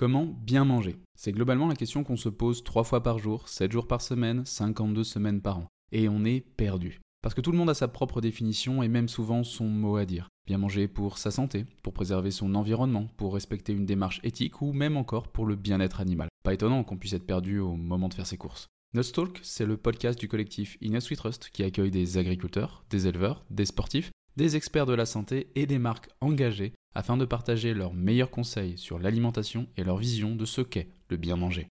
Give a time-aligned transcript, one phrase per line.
[0.00, 0.96] Comment bien manger?
[1.14, 4.46] C'est globalement la question qu'on se pose 3 fois par jour, 7 jours par semaine,
[4.46, 5.66] 52 semaines par an.
[5.92, 7.02] Et on est perdu.
[7.22, 10.06] Parce que tout le monde a sa propre définition et même souvent son mot à
[10.06, 10.30] dire.
[10.46, 14.72] Bien manger pour sa santé, pour préserver son environnement, pour respecter une démarche éthique ou
[14.72, 16.30] même encore pour le bien-être animal.
[16.44, 18.68] Pas étonnant qu'on puisse être perdu au moment de faire ses courses.
[18.94, 23.66] Nutstalk, c'est le podcast du collectif We Trust qui accueille des agriculteurs, des éleveurs, des
[23.66, 28.30] sportifs, des experts de la santé et des marques engagées afin de partager leurs meilleurs
[28.30, 31.68] conseils sur l'alimentation et leur vision de ce qu'est le bien manger.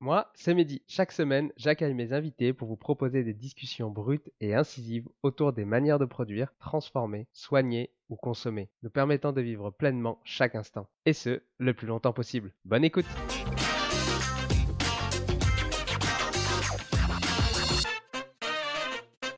[0.00, 0.82] Moi, c'est Mehdi.
[0.88, 5.64] Chaque semaine, j'accueille mes invités pour vous proposer des discussions brutes et incisives autour des
[5.64, 10.88] manières de produire, transformer, soigner ou consommer, nous permettant de vivre pleinement chaque instant.
[11.06, 12.52] Et ce, le plus longtemps possible.
[12.64, 13.06] Bonne écoute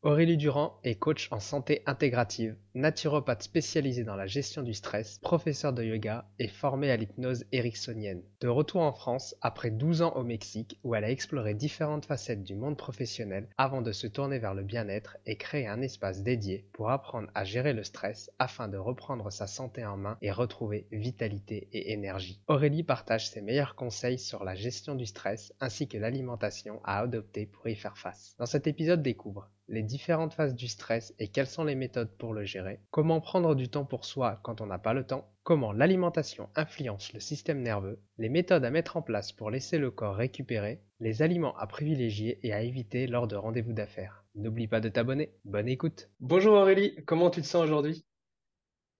[0.04, 5.72] Aurélie Durand est coach en santé intégrative, naturopathe spécialisée dans la gestion du stress, professeure
[5.72, 8.22] de yoga et formée à l'hypnose ericksonienne.
[8.42, 12.44] De retour en France, après 12 ans au Mexique, où elle a exploré différentes facettes
[12.44, 16.66] du monde professionnel avant de se tourner vers le bien-être et créer un espace dédié
[16.75, 20.86] pour apprendre à gérer le stress afin de reprendre sa santé en main et retrouver
[20.92, 22.42] vitalité et énergie.
[22.47, 27.47] Aurélie partage ses meilleurs conseils sur la gestion du stress ainsi que l'alimentation à adopter
[27.47, 28.34] pour y faire face.
[28.38, 32.34] Dans cet épisode découvre les différentes phases du stress et quelles sont les méthodes pour
[32.34, 35.72] le gérer, comment prendre du temps pour soi quand on n'a pas le temps, comment
[35.72, 40.16] l'alimentation influence le système nerveux, les méthodes à mettre en place pour laisser le corps
[40.16, 44.24] récupérer, les aliments à privilégier et à éviter lors de rendez-vous d'affaires.
[44.34, 45.32] N'oublie pas de t'abonner.
[45.44, 46.10] Bonne écoute.
[46.20, 48.04] Bonjour Aurélie, comment tu te sens aujourd'hui?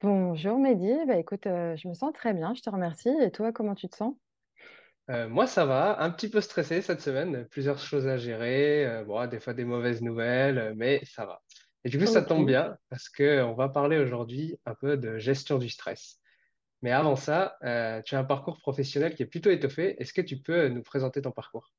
[0.03, 3.09] Bonjour Mehdi, bah écoute, euh, je me sens très bien, je te remercie.
[3.23, 4.15] Et toi, comment tu te sens?
[5.11, 9.05] Euh, moi, ça va, un petit peu stressé cette semaine, plusieurs choses à gérer, euh,
[9.05, 11.43] bon, des fois des mauvaises nouvelles, euh, mais ça va.
[11.85, 15.59] Et du coup, ça tombe bien parce qu'on va parler aujourd'hui un peu de gestion
[15.59, 16.19] du stress.
[16.81, 17.59] Mais avant ça,
[18.07, 19.95] tu as un parcours professionnel qui est plutôt étoffé.
[20.01, 21.75] Est-ce que tu peux nous présenter ton parcours?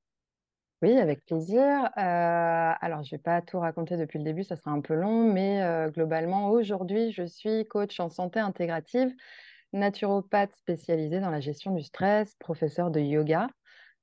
[0.81, 1.63] Oui, avec plaisir.
[1.97, 5.31] Euh, alors, je vais pas tout raconter depuis le début, ça sera un peu long,
[5.31, 9.11] mais euh, globalement, aujourd'hui, je suis coach en santé intégrative,
[9.75, 13.47] naturopathe spécialisée dans la gestion du stress, professeur de yoga.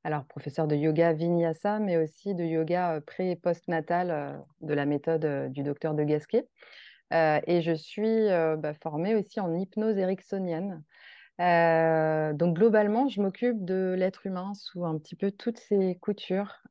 [0.04, 4.74] Alors, professeur de yoga vinyasa, mais aussi de yoga euh, pré- et post-natal euh, de
[4.74, 6.46] la méthode euh, du docteur de Gasquet.
[7.12, 10.82] Et je suis bah, formée aussi en hypnose ericksonienne.
[11.38, 16.62] Donc globalement, je m'occupe de l'être humain sous un petit peu toutes ses coutures.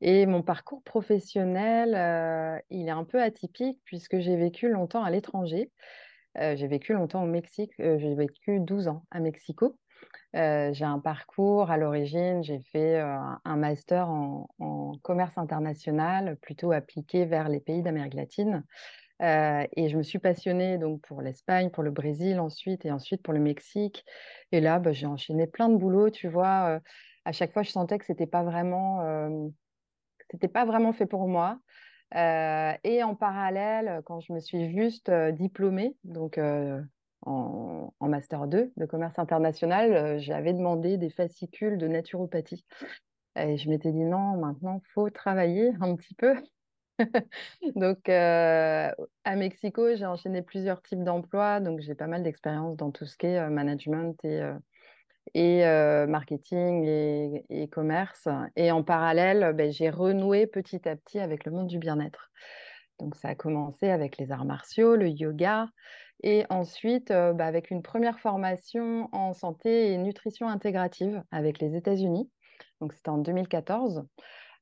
[0.00, 5.70] Et mon parcours professionnel, il est un peu atypique puisque j'ai vécu longtemps à l'étranger.
[6.38, 7.72] Euh, j'ai vécu longtemps au Mexique.
[7.80, 9.78] Euh, j'ai vécu 12 ans à Mexico.
[10.34, 14.48] Euh, j'ai un parcours à l'origine, j'ai fait un master en,
[15.02, 18.64] commerce international, plutôt appliqué vers les pays d'Amérique latine.
[19.20, 23.32] Et je me suis passionnée donc pour l'Espagne, pour le Brésil ensuite, et ensuite pour
[23.32, 24.04] le Mexique.
[24.52, 26.80] Et là, bah, j'ai enchaîné plein de boulot, tu vois.
[27.24, 29.00] à chaque fois, je sentais que c'était pas vraiment,
[30.52, 31.58] pas vraiment fait pour moi.
[32.14, 36.80] Euh, et en parallèle, quand je me suis juste euh, diplômée, donc euh,
[37.22, 42.64] en, master 2 de commerce international, j'avais demandé des fascicules de naturopathie.
[43.36, 46.34] Et je m'étais dit non, maintenant, faut travailler un petit peu.
[47.74, 48.94] Donc, à
[49.36, 51.60] Mexico, j'ai enchaîné plusieurs types d'emplois.
[51.60, 54.40] Donc, j'ai pas mal d'expérience dans tout ce qui est management et,
[55.36, 56.84] et marketing
[57.50, 58.26] et, commerce.
[58.56, 62.30] Et en parallèle, ben, j'ai renoué petit à petit avec le monde du bien-être.
[62.98, 65.68] Donc, ça a commencé avec les arts martiaux, le yoga,
[66.22, 72.30] et ensuite bah, avec une première formation en santé et nutrition intégrative avec les États-Unis.
[72.80, 74.06] Donc, c'était en 2014.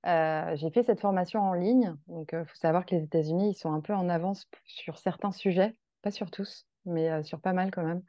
[0.04, 1.94] j'ai fait cette formation en ligne.
[2.08, 5.30] Donc, il faut savoir que les États-Unis, ils sont un peu en avance sur certains
[5.30, 8.02] sujets, pas sur tous mais sur pas mal quand même.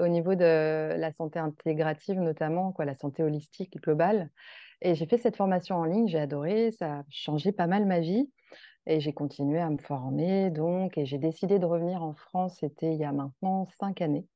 [0.00, 4.30] au niveau de la santé intégrative notamment, quoi, la santé holistique globale.
[4.80, 8.00] Et j'ai fait cette formation en ligne, j'ai adoré, ça a changé pas mal ma
[8.00, 8.30] vie.
[8.86, 12.94] Et j'ai continué à me former, donc, et j'ai décidé de revenir en France, c'était
[12.94, 14.26] il y a maintenant cinq années,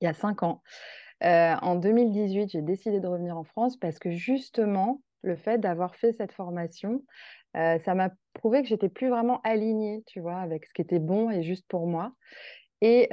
[0.00, 0.62] il y a cinq ans.
[1.20, 6.12] en 2018, j'ai décidé de revenir en France parce que justement, le fait d'avoir fait
[6.12, 7.02] cette formation,
[7.54, 11.30] ça m'a prouvé que j'étais plus vraiment alignée, tu vois, avec ce qui était bon
[11.30, 12.12] et juste pour moi,
[12.80, 13.08] et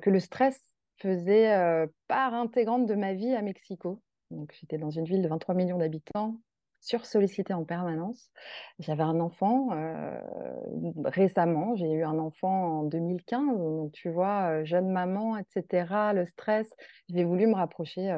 [0.00, 0.60] que le stress
[0.98, 4.00] faisait part intégrante de ma vie à Mexico.
[4.30, 6.40] Donc, j'étais dans une ville de 23 millions d'habitants,
[6.80, 8.30] sursollicitée en permanence.
[8.78, 9.68] J'avais un enfant
[11.04, 16.68] récemment, j'ai eu un enfant en 2015, donc tu vois, jeune maman, etc., le stress,
[17.08, 18.14] j'ai voulu me rapprocher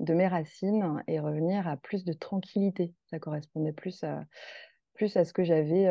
[0.00, 2.92] de mes racines et revenir à plus de tranquillité.
[3.10, 4.24] Ça correspondait plus à,
[4.98, 5.88] plus à ce que j'avais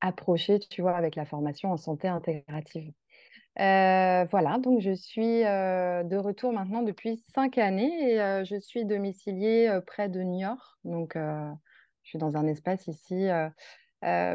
[0.00, 2.92] approché, tu vois, avec la formation en santé intégrative.
[3.56, 10.08] voilà, donc je suis de retour maintenant depuis cinq années et je suis domiciliée près
[10.08, 10.78] de Niort.
[10.84, 13.28] Donc, je suis dans un espace ici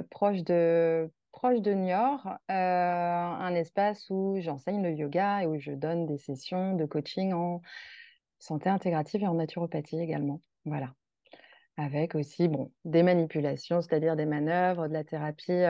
[0.09, 6.05] proche de proche de Niort, un espace où j'enseigne le yoga et où je donne
[6.05, 7.61] des sessions de coaching en
[8.39, 10.41] santé intégrative et en naturopathie également.
[10.65, 10.93] Voilà
[11.77, 12.49] avec aussi
[12.85, 15.63] des manipulations, c'est-à-dire des manœuvres, de la thérapie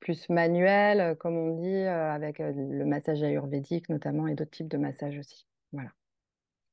[0.00, 5.18] plus manuelle, comme on dit, avec le massage ayurvédique notamment et d'autres types de massages
[5.18, 5.46] aussi.
[5.72, 5.90] Voilà.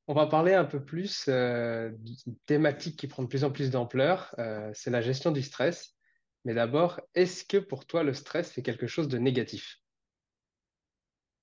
[0.08, 4.36] On va parler un peu plus d'une thématique qui prend de plus en plus d'ampleur,
[4.74, 5.96] c'est la gestion du stress.
[6.46, 9.78] Mais d'abord, est-ce que pour toi le stress c'est quelque chose de négatif?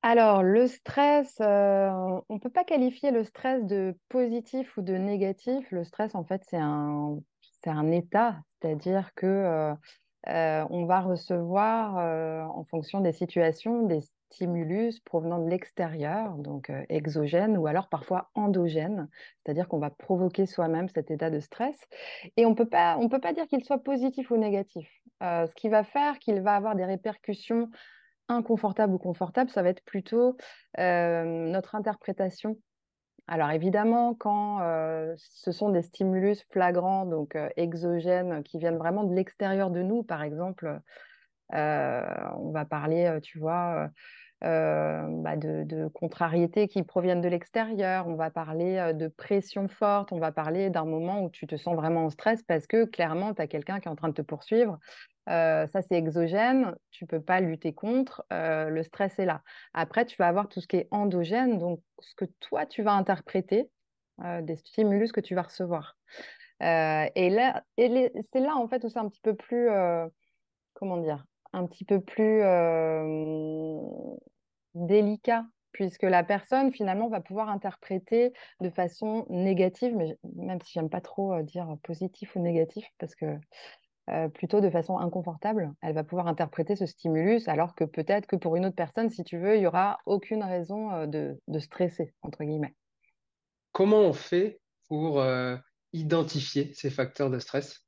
[0.02, 5.70] Alors, le stress, on ne peut pas qualifier le stress de positif ou de négatif.
[5.70, 7.18] Le stress, en fait, c'est un,
[7.66, 9.74] un état, c'est-à-dire que
[10.26, 11.96] on va recevoir,
[12.54, 14.00] en fonction des situations, des
[14.30, 19.08] stimulus provenant de l'extérieur, donc exogènes ou alors parfois endogènes,
[19.44, 21.78] c'est-à-dire qu'on va provoquer soi-même cet état de stress.
[22.36, 22.68] Et on ne peut
[23.20, 24.88] pas dire qu'il soit positif ou négatif.
[25.20, 27.68] ce qui va faire qu'il va avoir des répercussions
[28.30, 30.36] inconfortable ou confortable, ça va être plutôt
[30.78, 32.56] notre interprétation.
[33.26, 34.58] Alors évidemment, quand
[35.16, 40.22] ce sont des stimulus flagrants, donc exogènes, qui viennent vraiment de l'extérieur de nous, par
[40.22, 40.80] exemple,
[41.52, 43.88] on va parler, tu vois,
[44.40, 50.18] bah, de, de, contrariétés qui proviennent de l'extérieur, on va parler de pression forte, on
[50.18, 53.42] va parler d'un moment où tu te sens vraiment en stress parce que clairement, tu
[53.42, 54.78] as quelqu'un qui est en train de te poursuivre
[55.30, 59.42] ça, c'est exogène, tu peux pas lutter contre, le stress est là.
[59.74, 62.92] Après, tu vas avoir tout ce qui est endogène, donc ce que toi, tu vas
[62.92, 63.70] interpréter,
[64.42, 65.96] des stimulus que tu vas recevoir.
[66.60, 69.68] et là, c'est là, en fait, où c'est un petit peu plus,
[70.74, 72.42] comment dire, un petit peu plus
[74.74, 80.90] délicat, puisque la personne, finalement, va pouvoir interpréter de façon négative, mais même si j'aime
[80.90, 83.36] pas trop dire positif ou négatif, parce que
[84.10, 85.72] euh, plutôt de façon inconfortable.
[85.82, 89.22] Elle va pouvoir interpréter ce stimulus, alors que peut-être que pour une autre personne, si
[89.22, 92.74] tu veux, il n'y aura aucune raison euh, de, stresser, entre guillemets.
[93.72, 95.56] Comment on fait pour euh,
[95.92, 97.86] identifier ces facteurs de stress?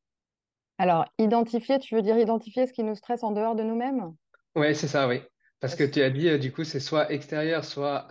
[0.78, 4.14] Alors, identifier, tu veux dire identifier ce qui nous stresse en dehors de nous-mêmes?
[4.54, 5.22] Oui, c'est ça, oui.
[5.60, 8.06] Parce que tu as dit, du coup, c'est soit extérieur, soit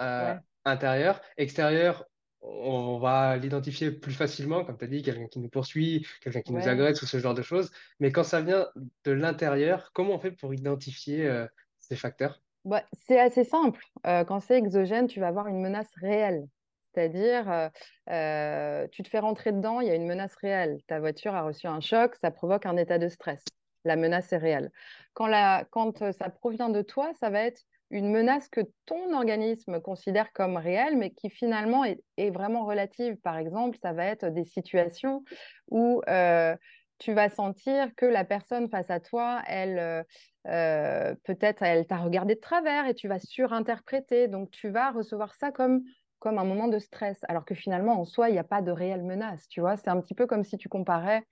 [0.64, 1.22] intérieur.
[1.38, 2.06] Extérieur,
[2.42, 6.54] on va l'identifier plus facilement, comme tu as dit, quelqu'un qui nous poursuit, quelqu'un qui
[6.54, 7.72] nous agresse ou ce genre de choses.
[8.00, 8.68] Mais quand ça vient
[9.04, 11.46] de l'intérieur, comment on fait pour identifier euh,
[11.80, 12.42] ces facteurs?
[12.66, 13.84] Bah, C'est assez simple.
[14.08, 16.48] Euh, quand c'est exogène, tu vas avoir une menace réelle.
[16.94, 17.70] C'est-à-dire,
[18.10, 20.80] euh, tu te fais rentrer dedans, il y a une menace réelle.
[20.88, 23.44] Ta voiture a reçu un choc, ça provoque un état de stress.
[23.86, 24.72] La menace est réelle.
[25.14, 25.30] Quand,
[25.70, 30.58] quand ça provient de toi, ça va être une menace que ton organisme considère comme
[30.58, 33.18] réelle, mais qui finalement est, vraiment relative.
[33.18, 35.24] Par exemple, ça va être des situations
[35.70, 36.56] où euh,
[37.00, 40.04] tu vas sentir que la personne face à toi, elle, euh,
[40.48, 44.28] euh, peut-être, elle t'a regardé de travers et tu vas surinterpréter.
[44.28, 45.84] Donc, tu vas recevoir ça comme
[46.20, 48.70] comme un moment de stress, alors que finalement, en soi, il n'y a pas de
[48.70, 49.76] réelle menace, tu vois.
[49.76, 51.24] C'est un petit peu comme si tu comparais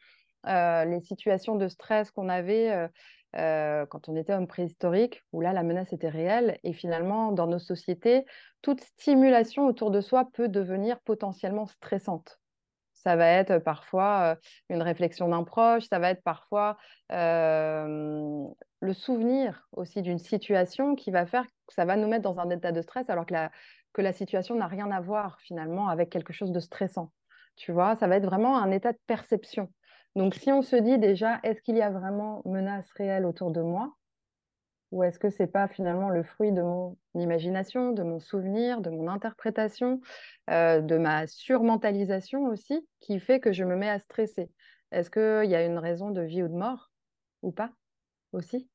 [0.45, 2.89] les situations de stress qu'on avait
[3.33, 6.59] quand on était homme préhistorique, où là, la menace était réelle.
[6.63, 8.25] Et finalement, dans nos sociétés,
[8.61, 12.39] toute stimulation autour de soi peut devenir potentiellement stressante.
[12.93, 14.35] Ça va être parfois
[14.69, 16.77] une réflexion d'un proche, ça va être parfois
[17.09, 22.49] le souvenir aussi d'une situation qui va faire que ça va nous mettre dans un
[22.49, 23.51] état de stress alors que la,
[23.93, 27.11] que la situation n'a rien à voir finalement avec quelque chose de stressant.
[27.55, 29.71] Tu vois, ça va être vraiment un état de perception.
[30.15, 33.61] Donc, si on se dit déjà, est-ce qu'il y a vraiment menace réelle autour de
[33.61, 33.95] moi?
[34.91, 38.81] Ou est-ce que ce n'est pas finalement le fruit de mon imagination, de mon souvenir,
[38.81, 40.01] de mon interprétation,
[40.49, 44.49] euh, de ma surmentalisation aussi, qui fait que je me mets à stresser?
[44.91, 46.91] Est-ce qu'il y a une raison de vie ou de mort?
[47.43, 47.71] Ou pas
[48.33, 48.67] aussi?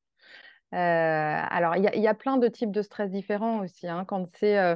[0.73, 3.87] Euh, Alors, il y, a plein de types de stress différents aussi.
[3.87, 4.05] Hein.
[4.05, 4.75] Quand c'est euh,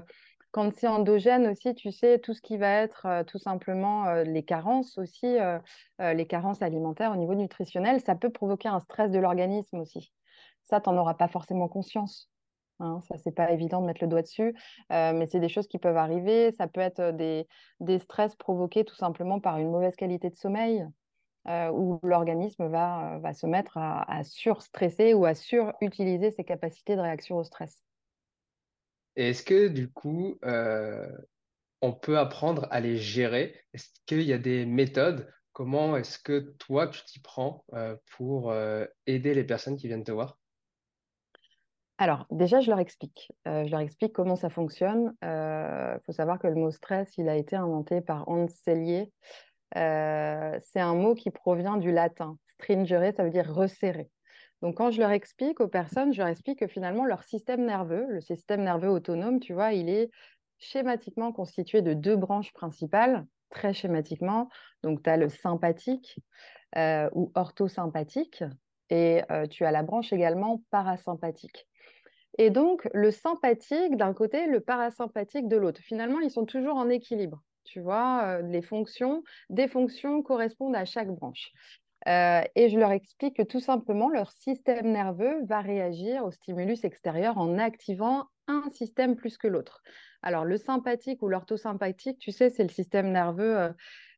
[0.52, 4.24] quand c'est endogène aussi, tu sais, tout ce qui va être euh, tout simplement euh,
[4.24, 5.60] les carences aussi, euh,
[6.00, 10.12] les carences alimentaires au niveau nutritionnel, ça peut provoquer un stress de l'organisme aussi.
[10.64, 12.32] Ça, tu n'en auras pas forcément conscience.
[12.80, 14.56] Hein, ça, c'est pas évident de mettre le doigt dessus,
[14.90, 16.52] mais c'est des choses qui peuvent arriver.
[16.54, 17.48] Ça peut être des,
[17.82, 20.86] des stress provoqués tout simplement par une mauvaise qualité de sommeil,
[21.48, 27.02] où l'organisme va, va se mettre à, à surstresser ou à surutiliser ses capacités de
[27.02, 27.89] réaction au stress.
[29.20, 31.12] Et est-ce que du coup, euh,
[31.82, 33.54] on peut apprendre à les gérer?
[33.74, 35.30] Est-ce qu'il y a des méthodes?
[35.52, 40.06] Comment est-ce que toi, tu t'y prends euh, pour euh, aider les personnes qui viennent
[40.06, 40.38] te voir?
[41.98, 43.34] Alors, déjà, je leur explique.
[43.46, 45.14] je leur explique comment ça fonctionne.
[45.22, 49.12] Il faut savoir que le mot stress, il a été inventé par Hans Selye.
[49.74, 52.38] c'est un mot qui provient du latin.
[52.48, 54.10] Stringere, ça veut dire resserrer.
[54.62, 58.06] Donc, quand je leur explique aux personnes, je leur explique que finalement, leur système nerveux,
[58.10, 60.10] le système nerveux autonome, tu vois, il est
[60.58, 64.50] schématiquement constitué de deux branches principales, très schématiquement.
[64.84, 66.20] Donc, tu as le sympathique
[66.78, 68.44] euh, ou orthosympathique
[68.90, 71.68] et euh, tu as la branche également parasympathique.
[72.38, 75.82] Et donc, le sympathique d'un côté, le parasympathique de l'autre.
[75.82, 77.42] Finalement, ils sont toujours en équilibre.
[77.64, 81.52] Tu vois, euh, les fonctions, des fonctions correspondent à chaque branche.
[82.08, 86.84] Euh, et je leur explique que tout simplement, leur système nerveux va réagir au stimulus
[86.84, 89.82] extérieur en activant un système plus que l'autre.
[90.22, 93.70] Alors, le sympathique ou l'orthosympathique, tu sais, c'est le système nerveux euh,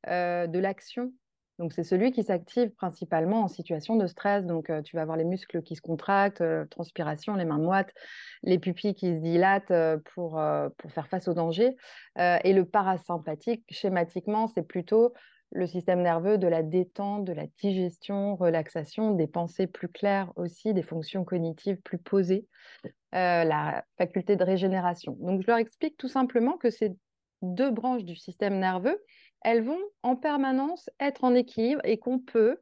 [0.08, 1.12] euh, de l'action.
[1.60, 4.46] Donc, c'est celui qui s'active principalement en situation de stress.
[4.46, 7.94] Donc, tu vas avoir les muscles qui se contractent, transpiration, les mains moites,
[8.42, 9.74] les pupilles qui se dilatent
[10.16, 10.42] pour,
[10.78, 11.76] pour faire face au danger.
[12.18, 15.14] et le parasympathique, schématiquement, c'est plutôt
[15.52, 20.74] le système nerveux, de la détente, de la digestion, relaxation, des pensées plus claires aussi,
[20.74, 22.48] des fonctions cognitives plus posées,
[22.86, 25.18] euh, la faculté de régénération.
[25.20, 26.94] Donc, je leur explique tout simplement que ces
[27.42, 29.04] deux branches du système nerveux,
[29.42, 32.58] elles vont en permanence être en équilibre et qu'on peut,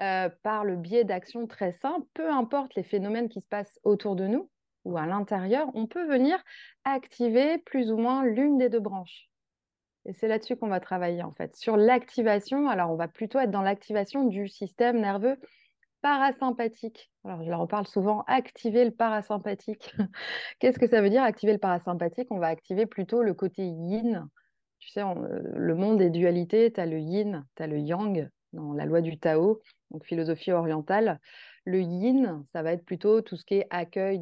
[0.00, 4.14] euh, par le biais d'actions très simples, peu importe les phénomènes qui se passent autour
[4.14, 4.50] de nous
[4.84, 6.42] ou à l'intérieur, on peut venir
[6.84, 9.27] activer plus ou moins l'une des deux branches.
[10.08, 11.54] Et c'est là-dessus qu'on va travailler en fait.
[11.54, 15.36] Sur l'activation, alors on va plutôt être dans l'activation du système nerveux
[16.00, 17.10] parasympathique.
[17.24, 19.94] Alors je leur reparle souvent, activer le parasympathique.
[20.60, 22.28] Qu'est-ce que ça veut dire activer le parasympathique?
[22.30, 24.26] On va activer plutôt le côté yin.
[24.78, 28.30] Tu sais, euh, le monde des dualités, tu as le yin, tu as le yang
[28.54, 29.60] dans la loi du Tao,
[29.90, 31.20] donc philosophie orientale.
[31.66, 34.20] Le yin, ça va être plutôt tout ce qui est accueil,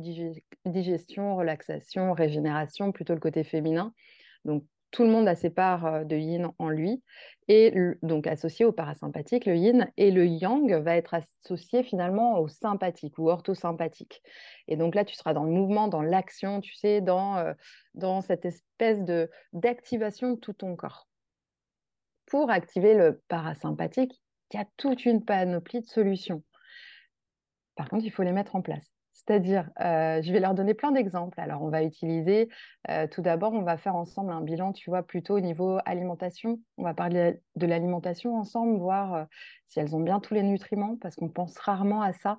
[0.65, 3.93] digestion, relaxation, régénération, plutôt le côté féminin.
[4.45, 7.03] Donc tout le monde a ses parts euh, de yin en lui,
[7.49, 12.49] et donc associé au parasympathique, le yin, et le yang va être associé finalement au
[12.49, 14.21] sympathique ou orthosympathique.
[14.67, 17.53] Et donc là, tu seras dans le mouvement, dans l'action, tu sais, dans, euh,
[17.95, 21.07] dans cette espèce de d'activation de tout ton corps.
[22.27, 24.21] Pour activer le parasympathique,
[24.53, 26.43] il y a toute une panoplie de solutions.
[27.77, 28.96] Par contre, il faut les mettre en place.
[29.27, 31.41] C'est-à-dire, euh, je vais leur donner plein d'exemples.
[31.41, 32.49] Alors, on va utiliser,
[32.91, 36.61] euh, tout d'abord, on va faire ensemble un bilan, tu vois, plutôt au niveau alimentation.
[36.77, 39.25] On va parler de l'alimentation ensemble, voir euh,
[39.67, 42.39] si elles ont bien tous les nutriments, parce qu'on pense rarement à ça.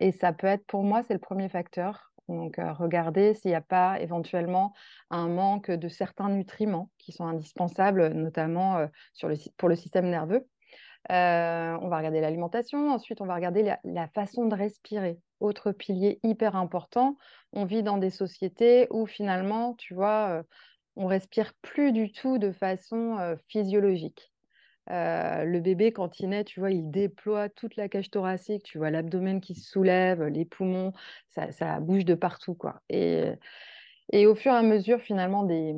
[0.00, 2.12] et ça peut être, pour moi, c'est le premier facteur.
[2.28, 4.72] Donc, regarder s'il n'y a pas éventuellement
[5.10, 10.46] un manque de certains nutriments qui sont indispensables, notamment sur le, pour le système nerveux.
[11.10, 16.56] On va regarder l'alimentation, ensuite on va regarder la, façon de respirer autre pilier hyper
[16.56, 17.16] important,
[17.52, 20.42] on vit dans des sociétés où finalement, tu vois, euh,
[20.96, 24.32] on respire plus du tout de façon euh, physiologique.
[24.90, 28.78] Euh, le bébé, quand il naît, tu vois, il déploie toute la cage thoracique, tu
[28.78, 30.92] vois l'abdomen qui se soulève, les poumons,
[31.28, 32.82] ça, bouge de partout, quoi.
[32.90, 33.32] Et,
[34.26, 35.74] au fur et à mesure, finalement, des,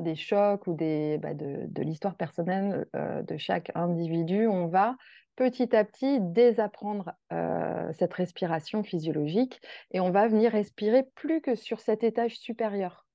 [0.00, 4.96] des chocs ou des, bah, de, l'histoire personnelle de chaque individu, on va
[5.36, 7.12] petit à petit désapprendre
[7.92, 9.60] cette respiration physiologique
[9.92, 13.06] et on va venir respirer plus que sur cet étage supérieur.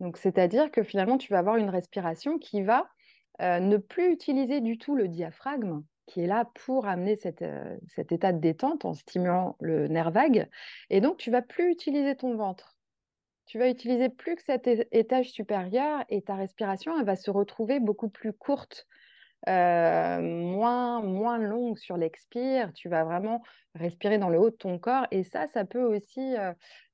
[0.00, 2.88] Donc, c'est-à-dire que finalement, tu vas avoir une respiration qui va
[3.40, 7.42] ne plus utiliser du tout le diaphragme, qui est là pour amener cet
[8.12, 10.48] état de détente en stimulant le nerf vague.
[10.90, 12.77] Et donc, tu vas plus utiliser ton ventre.
[13.48, 17.80] Tu vas utiliser plus que cet étage supérieur et ta respiration, elle va se retrouver
[17.80, 18.86] beaucoup plus courte,
[19.46, 22.70] moins, moins longue sur l'expire.
[22.74, 23.42] Tu vas vraiment
[23.74, 25.06] respirer dans le haut de ton corps.
[25.10, 26.34] Et ça, ça peut aussi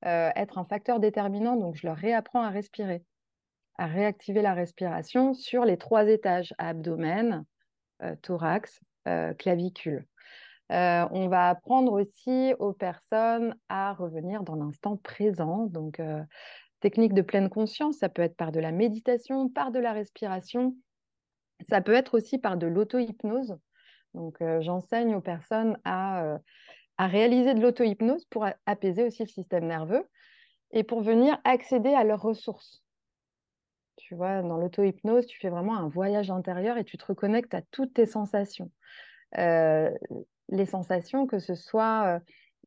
[0.03, 1.57] être un facteur déterminant.
[1.57, 3.03] Donc, je leur réapprends à respirer,
[3.77, 7.45] à réactiver la respiration sur les trois étages, abdomen,
[8.23, 8.81] thorax,
[9.39, 10.07] clavicule.
[10.71, 15.67] On va apprendre aussi aux personnes à revenir dans l'instant présent.
[15.67, 16.01] Donc,
[16.81, 20.75] technique de pleine conscience, ça peut être par de la méditation, par de la respiration
[21.69, 23.57] ça peut être aussi par de l'auto-hypnose.
[24.15, 26.39] Donc, j'enseigne aux personnes à,
[26.99, 30.09] à réaliser de l'auto-hypnose pour apaiser aussi le système nerveux
[30.73, 32.83] et pour venir accéder à leurs ressources.
[33.97, 37.63] Tu vois, dans l'auto-hypnose, tu fais vraiment un voyage intérieur et tu te reconnectes à
[37.63, 38.71] toutes tes sensations.
[40.49, 42.21] Les sensations, que ce soit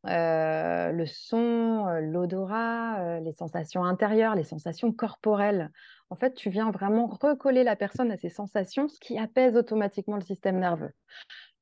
[0.03, 5.72] le son, l'odorat, les sensations intérieures, les sensations corporelles
[6.10, 10.15] en fait, tu viens vraiment recoller la personne à ses sensations, ce qui apaise automatiquement
[10.15, 10.93] le système nerveux.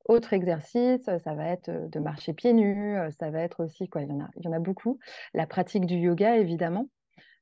[0.08, 4.08] Autre exercice, ça va être de marcher pieds nus, ça va être aussi, quoi, il
[4.08, 5.00] y en a, il y en a beaucoup,
[5.34, 6.88] la pratique du yoga, évidemment.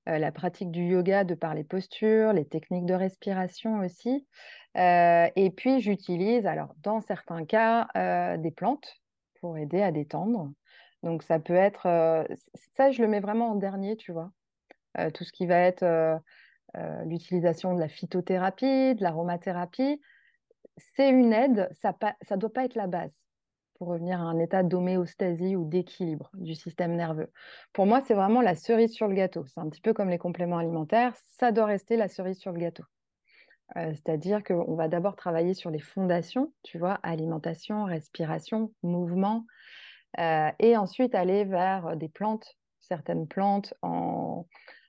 [0.06, 4.26] La pratique du yoga de par les postures, les techniques de respiration aussi.
[4.76, 7.88] et puis, j'utilise, alors, dans certains cas,
[8.36, 9.00] des plantes
[9.40, 10.50] pour aider à détendre.
[11.02, 11.86] Donc, ça peut être,
[12.76, 14.30] ça, je le mès vraiment en dernier, tu vois.
[15.14, 16.20] tout ce qui va être
[16.76, 20.00] euh, l'utilisation de la phytothérapie, de l'aromathérapie,
[20.76, 21.94] c'est une aide, ça
[22.32, 23.23] ne doit pas être la base
[23.74, 27.30] pour revenir à un état d'homéostasie ou d'équilibre du système nerveux.
[27.72, 29.44] Pour moi, c'est vraiment la cerise sur le gâteau.
[29.46, 32.58] C'est un petit peu comme les compléments alimentaires, ça doit rester la cerise sur le
[32.58, 32.84] gâteau.
[33.76, 39.46] Euh, c'est-à-dire qu'on va d'abord travailler sur les fondations, tu vois, alimentation, respiration, mouvement,
[40.20, 44.46] euh, et ensuite aller vers des plantes, certaines plantes en,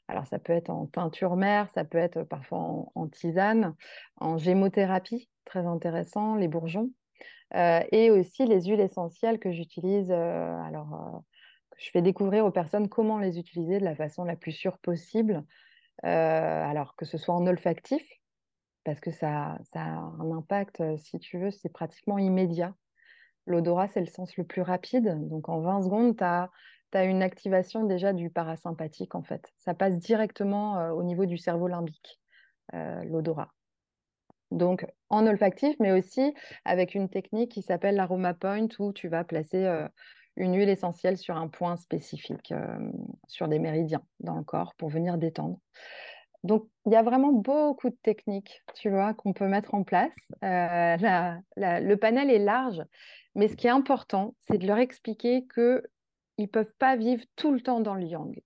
[0.08, 2.60] alors, ça peut être en teinture mère, ça peut être parfois
[2.94, 3.76] en, tisane,
[4.18, 7.05] en gémothérapie, très intéressant, les bourgeons, euh,
[7.54, 10.12] et aussi les huiles essentielles que j'utilise.
[10.12, 11.20] Euh, alors, euh,
[11.78, 15.44] je fais découvrir aux personnes comment les utiliser de la façon la plus sûre possible.
[16.04, 18.04] alors, que ce soit en olfactif,
[18.84, 22.76] parce que ça, ça a un impact, si tu veux, c'est pratiquement immédiat.
[23.48, 25.28] L'odorat, c'est le sens le plus rapide.
[25.30, 26.50] Donc, en 20 secondes, tu as
[27.04, 29.54] une activation déjà du parasympathique en fait.
[29.58, 32.20] Ça passe directement euh, au niveau du cerveau limbique,
[32.74, 33.54] euh, l'odorat.
[34.56, 39.24] Donc en olfactif, mais aussi avec une technique qui s'appelle l'aroma point où tu vas
[39.24, 39.88] placer euh,
[40.38, 42.54] une huile essentielle sur un point spécifique,
[43.28, 45.60] sur des méridiens dans le corps pour venir détendre.
[46.44, 50.12] Donc, il y a vraiment beaucoup de techniques, tu vois, qu'on peut mettre en place.
[50.42, 52.84] le panel est large,
[53.34, 55.84] mais ce qui est important, c'est de leur expliquer que
[56.38, 58.42] ils peuvent pas vivre tout le temps dans le yang.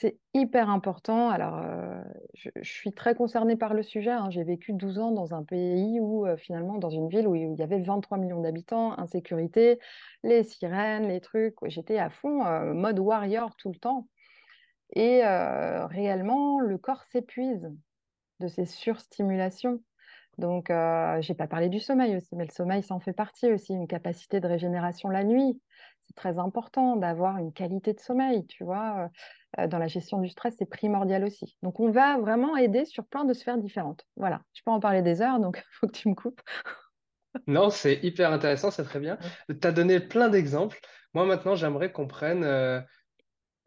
[0.00, 1.28] C'est hyper important.
[1.28, 4.12] Alors, euh, je, suis très concernée par le sujet.
[4.12, 4.30] Hein.
[4.30, 7.54] J'ai vécu 12 ans dans un pays où, euh, finalement, dans une ville où il
[7.54, 9.78] y avait 23 millions d'habitants, insécurité,
[10.22, 11.54] les sirènes, les trucs.
[11.66, 14.08] J'étais à fond, euh, mode warrior tout le temps.
[14.94, 17.70] Et réellement, le corps s'épuise
[18.40, 19.80] de ces surstimulations.
[20.38, 23.52] Donc, je n'ai pas parlé du sommeil aussi, mais le sommeil, ça en fait partie
[23.52, 25.60] aussi, une capacité de régénération la nuit
[26.10, 29.10] c'est très important d'avoir une qualité de sommeil, tu vois.
[29.58, 31.56] Euh, dans la gestion du stress, c'est primordial aussi.
[31.62, 34.06] Donc, on va vraiment aider sur plein de sphères différentes.
[34.16, 36.40] Voilà, je peux en parler des heures, donc il faut que tu me coupes.
[37.46, 39.18] non, c'est hyper intéressant, c'est très bien.
[39.48, 40.78] Tu as donné plein d'exemples.
[41.14, 42.80] Moi, maintenant, j'aimerais qu'on prenne euh,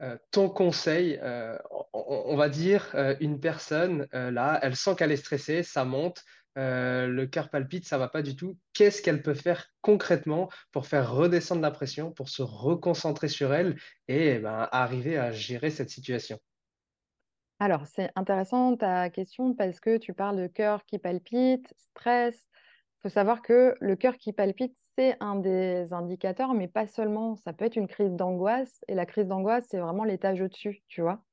[0.02, 1.20] euh, ton conseil.
[1.94, 6.24] on, va dire, une personne, là, elle sent qu'elle est stressée, ça monte,
[6.58, 8.58] euh, le cœur palpite, ça va pas du tout.
[8.74, 13.76] Qu'est-ce qu'elle peut faire concrètement pour faire redescendre la pression, pour se reconcentrer sur elle
[14.08, 16.40] et ben, arriver à gérer cette situation?
[17.60, 22.36] Alors, c'est intéressant ta question parce que tu parles de cœur qui palpite, stress.
[22.36, 27.36] Il faut savoir que le cœur qui palpite, c'est un des indicateurs, mais pas seulement.
[27.36, 31.02] Ça peut être une crise d'angoisse et la crise d'angoisse, c'est vraiment l'étage au-dessus, tu
[31.02, 31.24] vois.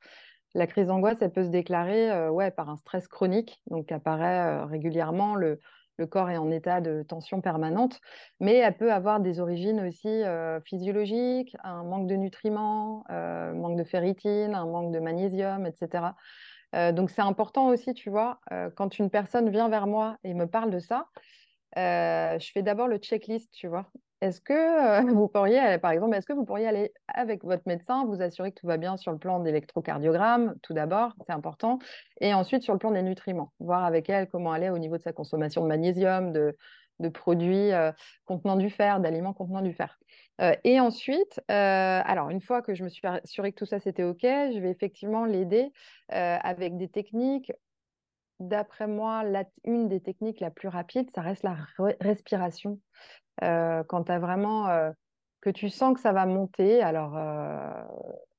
[0.55, 4.63] La crise d'angoisse, elle peut se déclarer euh, ouais, par un stress chronique, donc apparaît
[4.63, 5.61] euh, régulièrement, le,
[6.11, 8.01] corps est en état de tension permanente,
[8.41, 13.85] mais elle peut avoir des origines aussi euh, physiologiques, un manque de nutriments, manque de
[13.85, 16.15] ferritine, un manque de magnésium, etc.
[16.93, 18.41] donc, c'est important aussi, tu vois,
[18.77, 21.07] quand une personne vient vers moi et me parle de ça,
[21.77, 23.85] je fais d'abord le checklist, tu vois.
[24.21, 28.23] Est-ce que vous pourriez, par exemple, est-ce que vous pourriez aller avec votre médecin, vous
[28.23, 31.79] assurer que tout va bien sur le plan d'électrocardiogramme, tout d'abord, c'est important,
[32.21, 34.99] et ensuite sur le plan des nutriments, voir avec elle comment elle est au niveau
[34.99, 36.57] de sa consommation de magnésium, de,
[37.15, 37.71] produits
[38.27, 39.99] contenant du fer, d'aliments contenant du fer.
[40.65, 44.21] et ensuite, alors une fois que je me suis assurée que tout ça c'était OK,
[44.21, 45.73] je vais effectivement l'aider
[46.11, 47.53] avec des techniques.
[48.39, 49.23] D'après moi,
[49.65, 51.57] une des techniques la plus rapide, ça reste la
[52.01, 52.79] respiration
[53.21, 54.91] euh, quand tu as vraiment euh,
[55.41, 57.83] que tu sens que ça va monter, alors euh,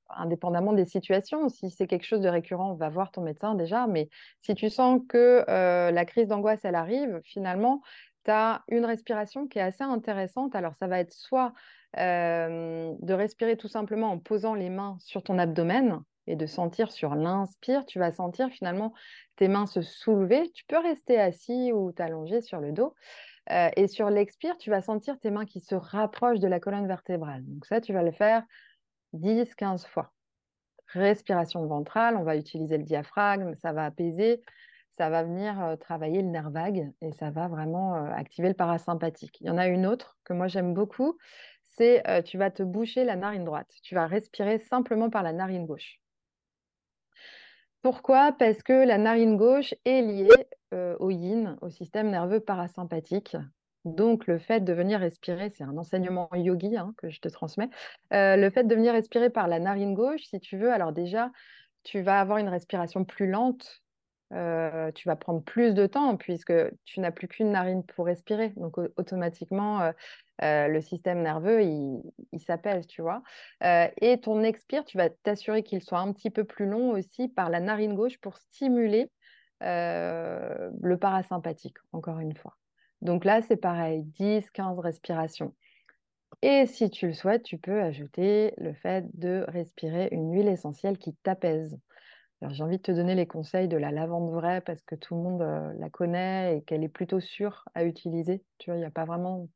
[0.09, 4.09] indépendamment des situations, si c'est quelque chose de récurrent, va voir ton médecin déjà, mais
[4.41, 7.81] si tu sens que la crise d'angoisse, elle arrive, finalement,
[8.25, 10.53] tu as une respiration qui est assez intéressante.
[10.53, 11.53] Alors, ça va être soit
[11.95, 17.15] de respirer tout simplement en posant les mains sur ton abdomen et de sentir sur
[17.15, 18.93] l'inspire, tu vas sentir finalement
[19.35, 20.49] tes mains se soulever.
[20.51, 22.95] Tu peux rester assis ou t'allonger sur le dos.
[23.49, 26.87] Euh, et sur l'expire, tu vas sentir tes mains qui se rapprochent de la colonne
[26.87, 27.43] vertébrale.
[27.45, 28.43] Donc ça, tu vas le faire
[29.13, 30.13] 10-15 fois.
[30.87, 34.41] Respiration ventrale, on va utiliser le diaphragme, ça va apaiser,
[34.91, 38.53] ça va venir euh, travailler le nerf vague et ça va vraiment euh, activer le
[38.53, 39.39] parasympathique.
[39.41, 41.17] Il y en a une autre que moi j'aime beaucoup,
[41.63, 43.71] c'est tu vas te boucher la narine droite.
[43.81, 46.00] Tu vas respirer simplement par la narine gauche.
[47.81, 48.31] Pourquoi?
[48.31, 50.29] Parce que la narine gauche est liée
[50.73, 53.35] euh, au yin, au système nerveux parasympathique.
[53.85, 57.69] Donc, le fait de venir respirer, c'est un enseignement yogi hein, que je te transmets.
[58.13, 61.31] Euh, le fait de venir respirer par la narine gauche, si tu veux, alors déjà,
[61.83, 63.81] tu vas avoir une respiration plus lente.
[64.33, 66.53] Euh, tu vas prendre plus de temps puisque
[66.85, 68.49] tu n'as plus qu'une narine pour respirer.
[68.55, 69.91] Donc, automatiquement,
[70.43, 73.21] euh, le système nerveux, il, il s'apaise, tu vois.
[73.63, 77.27] Euh, et ton expire, tu vas t'assurer qu'il soit un petit peu plus long aussi
[77.27, 79.11] par la narine gauche pour stimuler
[79.61, 82.57] euh, le parasympathique, encore une fois.
[83.01, 85.55] Donc là, c'est pareil, 10, 15 respirations.
[86.41, 90.97] Et si tu le souhaites, tu peux ajouter le fait de respirer une huile essentielle
[90.97, 91.77] qui t'apaise.
[92.49, 95.21] J'ai envie de te donner les conseils de la lavande vraie parce que tout le
[95.21, 95.41] monde
[95.77, 98.43] la connaît et qu'elle est plutôt sûre à utiliser.
[98.57, 99.47] Tu vois, il n'y a pas vraiment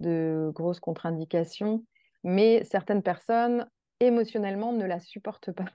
[0.00, 1.84] de grosses contre-indications,
[2.24, 3.68] mais certaines personnes,
[4.00, 5.66] émotionnellement, ne la supportent pas.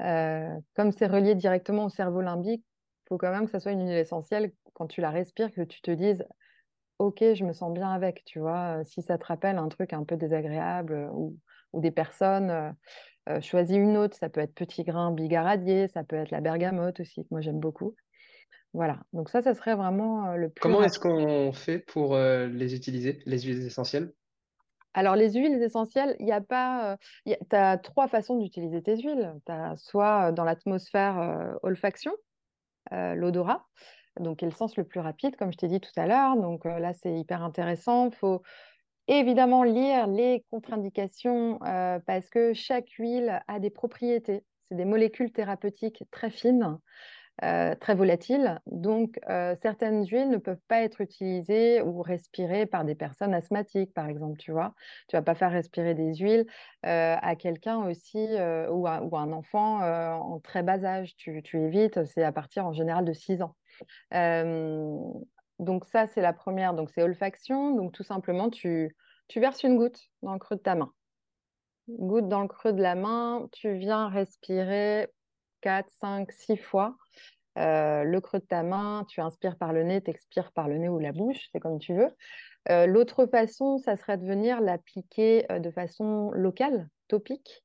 [0.00, 2.64] Euh, comme c'est relié directement au cerveau limbique,
[3.04, 5.62] il faut quand même que ça soit une huile essentielle quand tu la respires, que
[5.62, 6.24] tu te dises
[6.98, 8.80] Ok, je me sens bien avec, tu vois.
[8.80, 11.30] Euh, si ça te rappelle un truc un peu désagréable euh,
[11.72, 12.74] ou, des personnes,
[13.40, 14.16] choisis une autre.
[14.16, 17.60] Ça peut être petit grain bigaradier, ça peut être la bergamote aussi, que moi j'aime
[17.60, 17.94] beaucoup.
[18.72, 20.60] Voilà, donc ça, ça serait vraiment le plus.
[20.60, 24.12] Comment est-ce qu'on fait pour les utiliser, les huiles essentielles?
[24.92, 26.96] Alors, les huiles essentielles, il n'y a pas.
[27.24, 29.34] tu as trois façons d'utiliser tes huiles.
[29.46, 32.12] Tu as soit dans l'atmosphère olfaction,
[32.90, 33.66] l'odorat,
[34.18, 36.36] donc qui est le sens le plus rapide, comme je t'ai dit tout à l'heure.
[36.36, 38.08] Donc là, c'est hyper intéressant.
[38.08, 38.42] Il faut
[39.18, 41.58] évidemment lire les contre-indications
[42.06, 44.44] parce que chaque huile a des propriétés.
[44.68, 46.78] C'est des molécules thérapeutiques très fines.
[47.42, 48.60] Euh, très volatile.
[48.66, 53.94] Donc, euh, certaines huiles ne peuvent pas être utilisées ou respirées par des personnes asthmatiques,
[53.94, 54.74] par exemple, tu vois.
[55.08, 56.44] Tu vas pas faire respirer des huiles
[56.84, 58.18] euh, à quelqu'un aussi
[58.70, 61.16] ou à, un enfant en très bas âge.
[61.16, 63.56] Tu, évites, c'est à partir en général de 6 ans.
[65.60, 66.74] Donc, ça, c'est la première.
[66.74, 67.74] Donc, c'est olfaction.
[67.76, 68.96] Donc, tout simplement, tu,
[69.28, 70.92] tu verses une goutte dans le creux de ta main.
[71.88, 75.08] Goutte dans le creux de la main, tu viens respirer
[75.60, 76.96] 4, 5, 6 fois.
[77.58, 80.78] Euh, le creux de ta main, tu inspires par le nez, tu expires par le
[80.78, 82.10] nez ou la bouche, c'est comme tu veux.
[82.70, 87.64] Euh, l'autre façon, ça serait de venir l'appliquer euh, de façon locale, topique,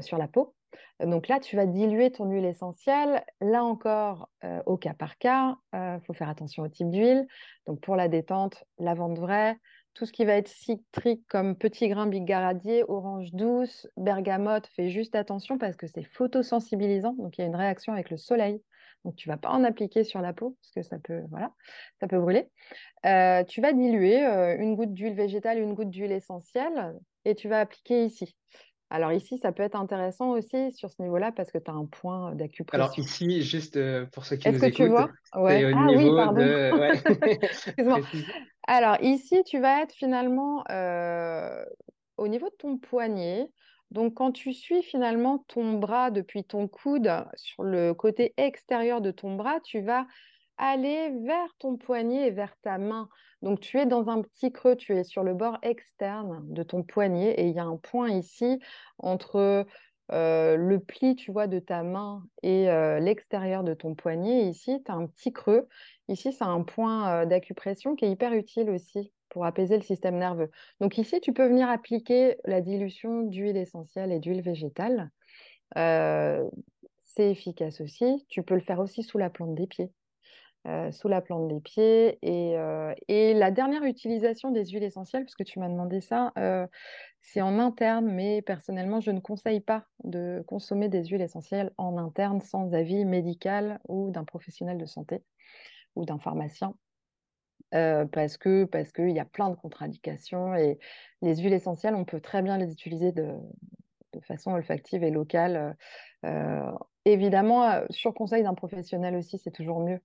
[0.00, 0.54] sur la peau.
[1.00, 3.24] Donc là, tu vas diluer ton huile essentielle.
[3.40, 4.28] Là encore,
[4.66, 7.26] au cas par cas, il faut faire attention au type d'huile.
[7.66, 9.56] Donc pour la détente, lavande vraie,
[9.94, 15.14] tout ce qui va être citrique comme petit grain bigaradier, orange douce, bergamote, fais juste
[15.14, 18.62] attention parce que c'est photosensibilisant, donc il y a une réaction avec le soleil.
[19.04, 21.52] Donc tu ne vas pas en appliquer sur la peau parce que ça peut, voilà,
[22.00, 22.48] ça peut brûler.
[23.04, 27.48] Euh, tu vas diluer euh, une goutte d'huile végétale, une goutte d'huile essentielle et tu
[27.48, 28.36] vas appliquer ici.
[28.94, 31.86] Alors ici, ça peut être intéressant aussi sur ce niveau-là parce que tu as un
[31.86, 32.84] point d'acupression.
[32.84, 35.08] Alors ici, juste euh, pour ceux qui nous écoutent, tu vois?
[35.34, 35.64] Ouais.
[35.64, 38.02] au ah, niveau oui, de...
[38.68, 41.64] Alors ici, tu vas être finalement euh,
[42.18, 43.48] au niveau de ton poignet.
[43.92, 49.10] Donc quand tu suis finalement ton bras depuis ton coude sur le côté extérieur de
[49.10, 50.06] ton bras, tu vas
[50.58, 53.08] aller vers ton poignet et vers ta main.
[53.42, 56.82] Donc tu es dans un petit creux, tu es sur le bord externe de ton
[56.82, 58.58] poignet et il y a un point ici
[58.98, 59.66] entre
[60.10, 62.66] le pli, tu vois, de ta main et
[63.00, 64.46] l'extérieur de ton poignet.
[64.48, 65.68] Ici, tu as un petit creux.
[66.08, 70.50] Ici, c'est un point d'acupression qui est hyper utile aussi pour apaiser le système nerveux.
[70.80, 75.10] Donc ici, tu peux venir appliquer la dilution d'huile essentielle et d'huile végétale.
[75.74, 78.26] c'est efficace aussi.
[78.28, 79.90] Tu peux le faire aussi sous la plante des pieds.
[80.92, 82.18] Sous la plante des pieds.
[82.22, 82.56] Et,
[83.08, 86.32] et, la dernière utilisation des huiles essentielles, parce que tu m'as demandé ça,
[87.22, 91.96] c'est en interne, mais personnellement, je ne conseille pas de consommer des huiles essentielles en
[91.96, 95.22] interne sans avis médical ou d'un professionnel de santé
[95.94, 96.74] ou d'un pharmacien.
[97.74, 100.78] Euh, parce que parce qu'il y a plein de contre-indications et
[101.22, 103.32] les huiles essentielles, on peut très bien les utiliser de,
[104.22, 105.76] façon olfactive et locale.
[106.26, 106.70] Euh,
[107.06, 110.00] évidemment, euh, sur conseil d'un professionnel aussi, c'est toujours mieux.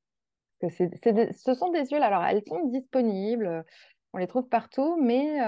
[0.60, 3.64] Que ce sont des huiles, alors elles sont disponibles,
[4.14, 5.40] on les trouve partout, mais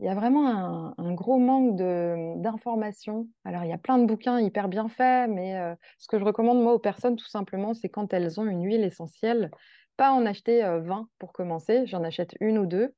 [0.00, 3.28] il y a vraiment un, gros manque d'informations.
[3.44, 6.24] Alors, il y a plein de bouquins hyper bien faits, mais euh, ce que je
[6.24, 9.50] recommande, moi, aux personnes, tout simplement, c'est quand elles ont une huile essentielle,
[9.96, 12.94] pas en acheter 20 euh, pour commencer, j'en achète une ou deux.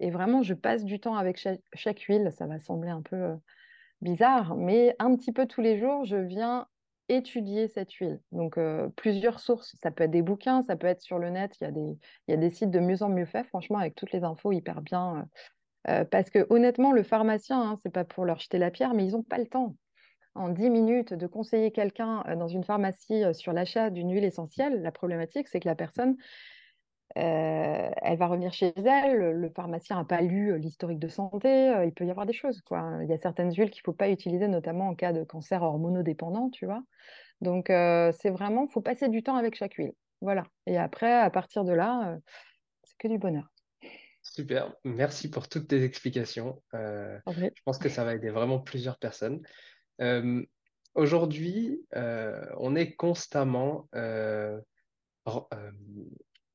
[0.00, 1.38] Et vraiment, je passe du temps avec
[1.74, 2.30] chaque, huile.
[2.32, 3.36] Ça va sembler un peu euh,
[4.00, 6.66] bizarre, mais un petit peu tous les jours, je viens
[7.08, 8.20] étudier cette huile.
[8.32, 8.58] Donc,
[8.96, 9.76] plusieurs sources.
[9.82, 11.52] Ça peut être des bouquins, ça peut être sur le net.
[11.60, 11.96] Il
[12.28, 14.82] y a des, sites de mieux en mieux faits, franchement, avec toutes les infos hyper
[14.82, 15.26] bien
[15.88, 19.06] euh, parce que honnêtement, le pharmacien, hein, c'est pas pour leur jeter la pierre, mais
[19.06, 19.76] ils n'ont pas le temps.
[20.34, 24.24] En 10 minutes, de conseiller quelqu'un euh, dans une pharmacie euh, sur l'achat d'une huile
[24.24, 26.16] essentielle, la problématique, c'est que la personne,
[27.14, 32.04] elle va revenir chez elle, le pharmacien n'a pas lu l'historique de santé, il peut
[32.04, 32.60] y avoir des choses.
[32.62, 32.98] Quoi.
[33.02, 35.62] Il y a certaines huiles qu'il ne faut pas utiliser, notamment en cas de cancer
[35.62, 36.82] hormonodépendant, tu vois.
[37.40, 39.92] Donc, c'est vraiment, il faut passer du temps avec chaque huile.
[40.20, 40.44] Voilà.
[40.66, 42.18] Et après, à partir de là,
[42.84, 43.52] c'est que du bonheur.
[44.22, 46.62] Super, merci pour toutes tes explications.
[46.72, 49.40] Je pense que ça va aider vraiment plusieurs personnes.
[50.94, 53.88] Aujourd'hui, on est constamment,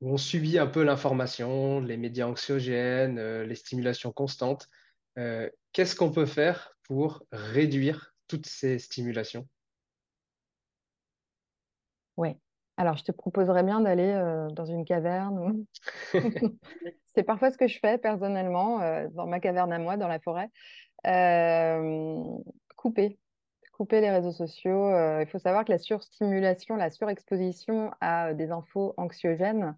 [0.04, 4.68] on subit un peu l'information, les médias anxiogènes, les stimulations constantes.
[5.16, 9.48] Qu'est-ce qu'on peut faire pour réduire toutes ces stimulations?
[12.18, 12.36] Oui.
[12.78, 14.14] Alors, je te proposerais bien d'aller
[14.54, 15.66] dans une caverne.
[17.16, 18.80] C'est parfois ce que je fais personnellement
[19.12, 20.50] dans ma caverne à moi, dans la forêt.
[22.76, 23.20] couper.
[23.74, 24.92] Couper les réseaux sociaux.
[25.20, 29.76] il faut savoir que la surstimulation, la surexposition à des infos anxiogènes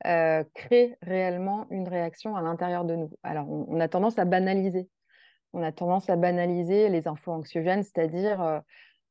[0.00, 3.10] crée réellement une réaction à l'intérieur de nous.
[3.24, 4.88] Alors, on, a tendance à banaliser.
[5.52, 8.62] On a tendance à banaliser les infos anxiogènes, c'est-à-dire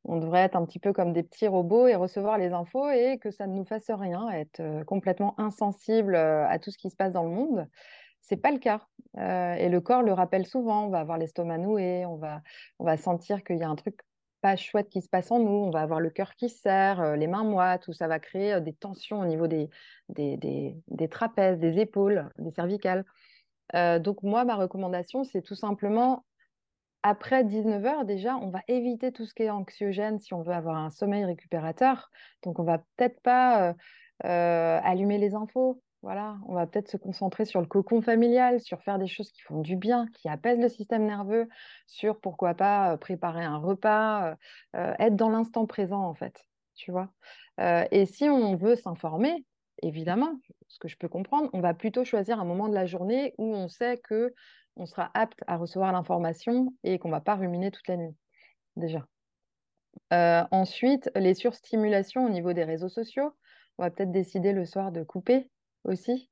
[0.03, 3.19] on devrait être un petit peu comme des petits robots et recevoir les infos et
[3.19, 6.89] que ça ne nous fasse rien, être euh, complètement insensible euh, à tout ce qui
[6.89, 7.67] se passe dans le monde.
[8.21, 8.81] C'est pas le cas.
[9.17, 10.85] Euh, et le corps le rappelle souvent.
[10.85, 12.41] On va avoir l'estomac noué, on va,
[12.79, 13.99] on va sentir qu'il y a un truc
[14.41, 17.27] pas chouette qui se passe en nous, on va avoir le cœur qui serre, les
[17.27, 19.69] mains moites, tout ça va créer des tensions au niveau des,
[20.09, 20.37] des,
[20.87, 23.05] des, trapèzes, des épaules, des cervicales.
[23.73, 26.25] donc moi, ma recommandation, c'est tout simplement
[27.03, 30.75] après 19h, déjà, on va éviter tout ce qui est anxiogène si on veut avoir
[30.75, 32.11] un sommeil récupérateur.
[32.43, 33.73] Donc, on va peut-être pas euh,
[34.25, 35.81] euh, allumer les infos.
[36.01, 39.41] Voilà, on va peut-être se concentrer sur le cocon familial, sur faire des choses qui
[39.41, 41.47] font du bien, qui apaisent le système nerveux,
[41.85, 44.35] sur pourquoi pas euh, préparer un repas,
[44.73, 47.09] être dans l'instant présent en fait, tu vois?
[47.91, 49.45] et si on veut s'informer,
[49.83, 53.35] évidemment, ce que je peux comprendre, on va plutôt choisir un moment de la journée
[53.37, 54.33] où on sait que
[54.77, 58.15] on sera apte à recevoir l'information et qu'on va pas ruminer toute la nuit,
[58.75, 59.05] déjà.
[60.13, 63.33] Euh, ensuite, les surstimulations au niveau des réseaux sociaux.
[63.77, 65.49] On va peut-être décider le soir de couper
[65.83, 66.29] aussi.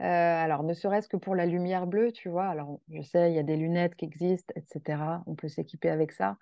[0.00, 2.46] Euh, alors, ne serait-ce que pour la lumière bleue, tu vois.
[2.46, 5.22] Alors, je sais, il y a des lunettes qui existent, etc.
[5.26, 6.38] On peut s'équiper avec ça.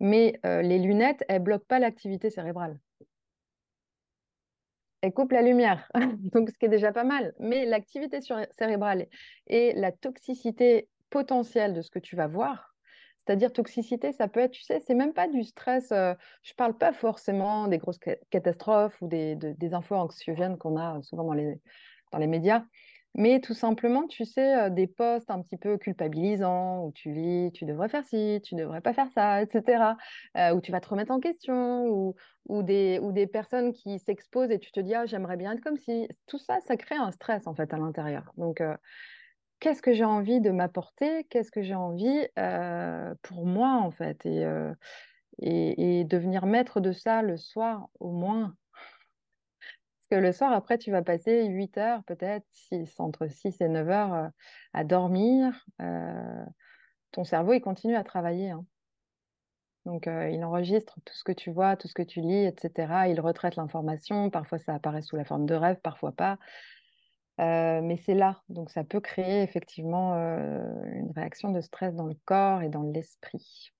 [0.00, 2.78] Mais euh, les lunettes, elles ne bloquent pas l'activité cérébrale
[5.02, 5.90] elle coupe la lumière,
[6.32, 7.34] donc ce qui est déjà pas mal.
[7.38, 8.20] Mais l'activité
[8.52, 9.08] cérébrale
[9.48, 12.74] et la toxicité potentielle de ce que tu vas voir,
[13.18, 15.92] c'est-à-dire toxicité, ça peut être, tu sais, c'est même pas du stress.
[15.92, 21.00] Euh, je parle pas forcément des grosses catastrophes ou des, des infos anxiogènes qu'on a
[21.02, 21.60] souvent dans les,
[22.12, 22.64] dans les médias
[23.14, 27.66] mais tout simplement, tu sais, des posts un petit peu culpabilisants où tu lis, tu
[27.66, 29.96] devrais faire ci, tu devrais pas faire ça, etc.
[30.54, 34.80] où tu vas te remettre en question, ou, des, personnes qui s'exposent et tu te
[34.80, 36.08] dis, ah, j'aimerais bien être comme si.
[36.26, 38.32] Tout ça, ça crée un stress en fait à l'intérieur.
[38.38, 38.62] Donc,
[39.60, 41.24] qu'est-ce que j'ai envie de m'apporter?
[41.24, 42.26] Qu'est-ce que j'ai envie
[43.22, 44.24] pour moi en fait?
[44.24, 44.46] Et,
[45.38, 48.54] et, et devenir maître de ça le soir au moins
[50.14, 52.46] le soir, après, tu vas passer 8 heures, peut-être,
[52.98, 54.28] entre 6 et 9 heures euh,
[54.72, 55.66] à dormir.
[55.80, 56.44] Euh,
[57.12, 58.50] ton cerveau, il continue à travailler.
[58.50, 58.64] Hein.
[59.84, 63.08] Donc, il enregistre tout ce que tu vois, tout ce que tu lis, etc.
[63.08, 64.30] Il retraite l'information.
[64.30, 66.38] Parfois, ça apparaît sous la forme de rêve, parfois pas.
[67.38, 68.42] mais c'est là.
[68.48, 73.72] Donc, ça peut créer effectivement une réaction de stress dans le corps et dans l'esprit.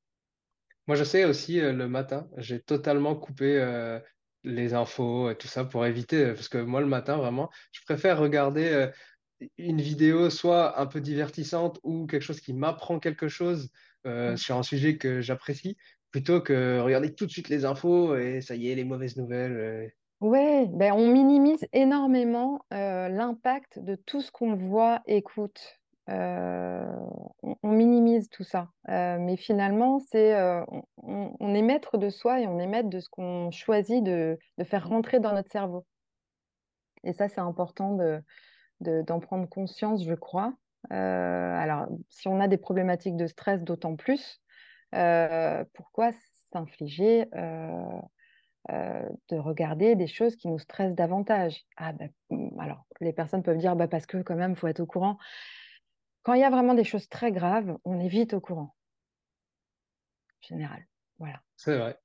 [0.88, 3.61] Moi, je sais aussi le matin, j'ai totalement coupé
[4.45, 8.19] les infos et tout ça pour éviter, parce que moi, le matin, vraiment, je préfère
[8.19, 8.91] regarder
[9.59, 13.71] une vidéo soit un peu divertissante ou quelque chose qui m'apprend quelque chose
[14.07, 15.77] euh, sur un sujet que j'apprécie,
[16.11, 19.57] plutôt que regarder tout de suite les infos et ça y est, les mauvaises nouvelles.
[19.57, 19.89] Euh.
[20.21, 25.82] Oui, ben on minimise énormément euh, l'impact de tout ce qu'on voit, écoute.
[26.09, 28.69] On, minimise tout ça.
[28.88, 30.35] mais finalement, c'est
[30.99, 34.88] on, est maître de soi et on est maître de ce qu'on choisit de, faire
[34.88, 35.87] rentrer dans notre cerveau.
[37.05, 38.23] Et ça, c'est important de,
[39.03, 40.55] d'en prendre conscience, je crois.
[40.91, 44.41] Euh, alors, si on a des problématiques de stress, d'autant plus,
[44.95, 46.11] euh, pourquoi
[46.53, 51.65] s'infliger euh, de regarder des choses qui nous stressent davantage?
[51.77, 54.69] Ah, ben, hmm, alors, les personnes peuvent dire bah, parce que quand même, il faut
[54.69, 55.19] être au courant.
[56.23, 58.75] Quand il y a vraiment des choses très graves, on est vite au courant.
[60.41, 60.87] Général.
[61.19, 61.41] Voilà.
[61.57, 61.99] C'est vrai.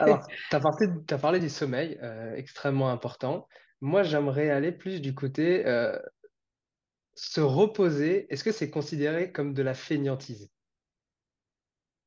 [0.00, 1.98] Alors, tu as, as, parlé du sommeil,
[2.36, 3.48] extrêmement important.
[3.80, 5.64] Moi, j'aimerais aller plus du côté
[7.16, 10.50] se reposer, est-ce que c'est considéré comme de la fainéantise?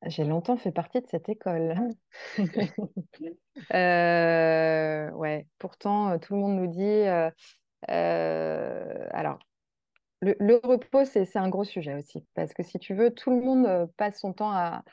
[0.05, 1.75] J'ai longtemps fait partie de cette école.
[3.73, 6.79] Euh, ouais, pourtant, euh, tout le monde nous dit.
[6.81, 7.29] Euh,
[7.89, 9.37] alors,
[10.21, 12.25] le, repos, c'est un gros sujet aussi.
[12.33, 14.83] Parce que si tu veux, tout le monde passe son temps à,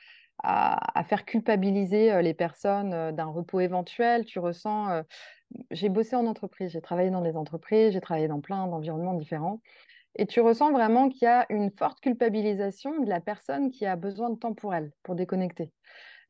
[1.08, 4.24] faire culpabiliser les personnes d'un repos éventuel.
[4.24, 5.02] Tu ressens.
[5.70, 9.60] j'ai bossé en entreprise, j'ai travaillé dans des entreprises, j'ai travaillé dans plein d'environnements différents.
[10.16, 13.96] Et tu ressens vraiment qu'il y a une forte culpabilisation de la personne qui a
[13.96, 15.70] besoin de temps pour elle, pour déconnecter.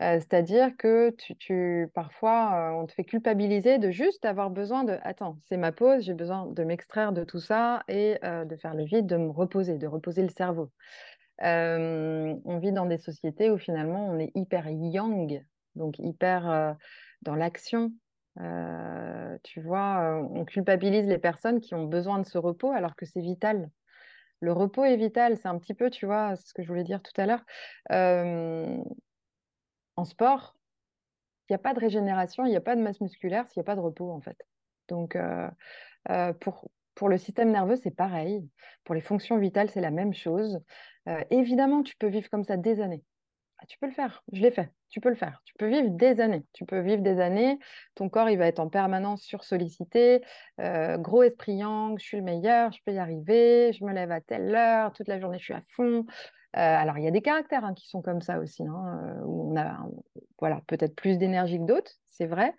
[0.00, 5.56] C'est-à-dire que tu, parfois, on te fait culpabiliser de juste avoir besoin de Attends, c'est
[5.56, 9.16] ma pause, j'ai besoin de m'extraire de tout ça et de faire le vide, de
[9.16, 10.70] me reposer, de reposer le cerveau.
[11.40, 15.42] on vit dans des sociétés où finalement on est hyper yang,
[15.74, 16.76] donc hyper
[17.22, 17.92] dans l'action,
[19.42, 23.20] tu vois, on culpabilise les personnes qui ont besoin de ce repos alors que c'est
[23.22, 23.70] vital.
[24.40, 27.00] Le repos est vital, c'est un petit peu, tu vois, ce que je voulais dire
[27.02, 27.44] tout à l'heure.
[29.96, 30.56] En sport,
[31.48, 33.64] il n'y a pas de régénération, il n'y a pas de masse musculaire s'il n'y
[33.64, 34.38] a pas de repos, en fait.
[34.88, 35.16] Donc,
[36.40, 38.48] pour, pour le système nerveux, c'est pareil.
[38.84, 40.60] Pour les fonctions vitales, c'est la même chose.
[41.30, 43.04] évidemment, tu peux vivre comme ça des années.
[43.58, 45.40] Ah, tu peux le faire, je l'ai fait, tu peux le faire.
[45.46, 47.58] Tu peux vivre des années, tu peux vivre des années,
[47.94, 50.22] ton corps il va être en permanence sursollicité,
[50.60, 54.10] euh, gros esprit yang, je suis le meilleur, je peux y arriver, je me lève
[54.10, 56.04] à telle heure, toute la journée je suis à fond.
[56.56, 59.24] Euh, alors il y a des caractères hein, qui sont comme ça aussi, hein, euh,
[59.26, 59.78] où on a
[60.38, 62.54] voilà, peut-être plus d'énergie que d'autres, c'est vrai,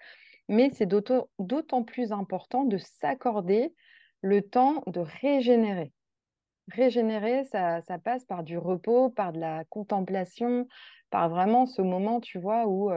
[0.49, 3.73] mais c'est d'autant plus important de s'accorder
[4.21, 5.93] le temps de régénérer.
[6.71, 10.67] Régénérer, ça, passe par du repos, par de la contemplation,
[11.09, 12.91] par vraiment ce moment, tu vois, où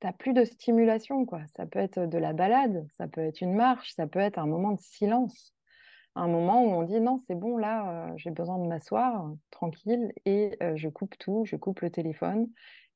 [0.00, 1.42] tu n'as plus de stimulation, quoi.
[1.56, 4.46] Ça peut être de la balade, ça peut être une marche, ça peut être un
[4.46, 5.55] moment de silence.
[6.18, 10.58] Un moment où on dit non, c'est bon, là, j'ai besoin de m'asseoir tranquille et
[10.74, 12.48] je coupe tout, je coupe le téléphone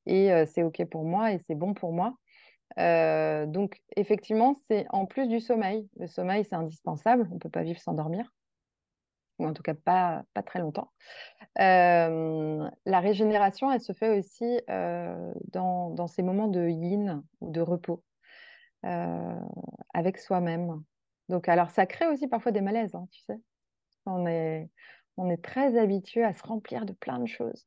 [0.07, 2.15] et c'est OK pour moi et c'est bon pour moi.
[3.47, 5.87] donc, effectivement, c'est en plus du sommeil.
[5.99, 7.29] Le sommeil, c'est indispensable.
[7.31, 8.33] On ne peut pas vivre sans dormir
[9.39, 10.91] ou en tout cas pas, pas très longtemps.
[11.57, 14.61] la régénération, elle se fait aussi
[15.53, 18.03] dans, dans, ces moments de yin ou de repos
[18.83, 20.83] avec soi-même.
[21.31, 23.38] Donc, alors, ça crée aussi parfois des malaises, hein, tu sais.
[24.07, 24.69] On est,
[25.16, 27.66] on est très habitué à se remplir de plein de choses.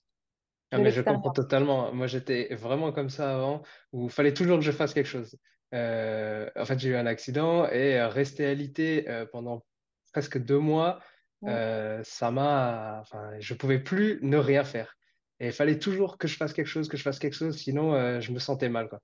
[0.71, 1.93] Ah, mais je comprends totalement.
[1.93, 5.37] Moi, j'étais vraiment comme ça avant, où il fallait toujours que je fasse quelque chose.
[5.71, 9.63] en fait, j'ai eu un accident et rester alité pendant
[10.11, 10.99] presque deux mois,
[11.47, 14.95] euh, ça m'a, enfin, je pouvais plus ne rien faire.
[15.39, 17.93] Et il fallait toujours que je fasse quelque chose, que je fasse quelque chose, sinon
[17.93, 19.01] euh, je me sentais mal, quoi.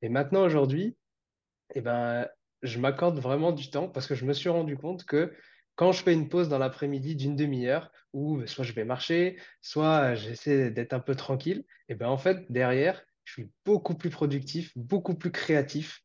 [0.00, 0.96] Et maintenant, aujourd'hui,
[1.74, 2.26] eh ben,
[2.64, 5.32] je m'accorde vraiment du temps parce que je me suis rendu compte que
[5.76, 10.14] quand je fais une pause dans l'après-midi d'une demi-heure, où soit je vais marcher, soit
[10.14, 14.10] j'essaie d'être un peu tranquille, et eh ben en fait, derrière, je suis beaucoup plus
[14.10, 16.04] productif, beaucoup plus créatif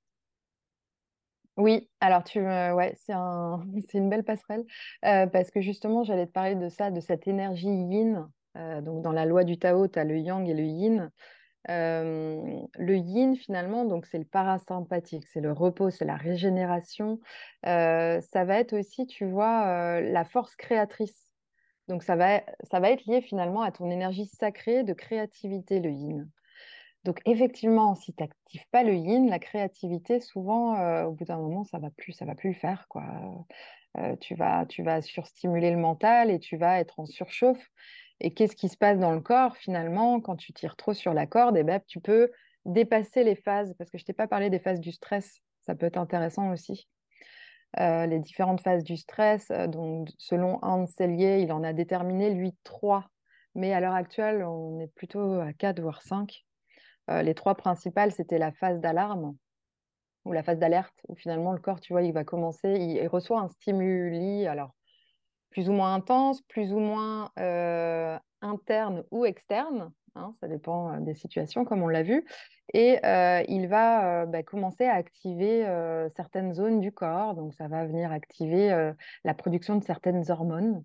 [1.59, 4.63] oui, alors tu ouais, c'est un, c'est une belle passerelle
[5.03, 8.29] euh, parce que justement, j'allais te parler de ça, de cette énergie yin.
[8.55, 11.11] Euh, donc, dans la loi du Tao, tu as le yang et le yin.
[11.69, 17.19] Le yin, finalement, donc c'est le parasympathique, c'est le repos, c'est la régénération.
[17.63, 21.31] ça va être aussi, tu vois, la force créatrice.
[21.87, 25.91] Donc, ça va, ça va être lié finalement à ton énergie sacrée de créativité, le
[25.91, 26.29] yin.
[27.05, 31.63] Donc effectivement, si tu n'actives pas le yin, la créativité, souvent, au bout d'un moment,
[31.63, 33.03] ça va plus, ça va plus le faire, quoi.
[34.21, 37.69] Tu vas, tu vas surstimuler le mental et tu vas être en surchauffe.
[38.21, 41.25] Et qu'est-ce qui se passe dans le corps finalement quand tu tires trop sur la
[41.25, 41.57] corde?
[41.57, 42.31] Et eh ben, tu peux
[42.65, 45.85] dépasser les phases, parce que je t'ai pas parlé des phases du stress, ça peut
[45.85, 46.87] être intéressant aussi.
[47.79, 52.55] Euh, les différentes phases du stress, donc selon Hans Selye, il en a déterminé lui
[52.63, 53.07] trois,
[53.55, 56.45] mais à l'heure actuelle, on est plutôt à quatre voire cinq.
[57.09, 59.35] Euh, les trois principales, c'était la phase d'alarme
[60.25, 63.39] ou la phase d'alerte, où finalement le corps, tu vois, il va commencer, il, reçoit
[63.39, 64.75] un stimuli, alors
[65.49, 70.99] plus ou moins intense, plus ou moins euh, interne ou externe, hein, ça dépend euh,
[70.99, 72.25] des situations, comme on l'a vu,
[72.73, 72.99] et
[73.47, 75.65] il va bah, commencer à activer
[76.15, 78.93] certaines zones du corps, donc ça va venir activer
[79.23, 80.83] la production de certaines hormones.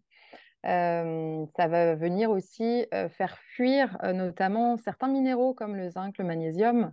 [0.66, 6.16] Euh, ça va venir aussi euh, faire fuir euh, notamment certains minéraux comme le zinc,
[6.16, 6.92] le magnésium,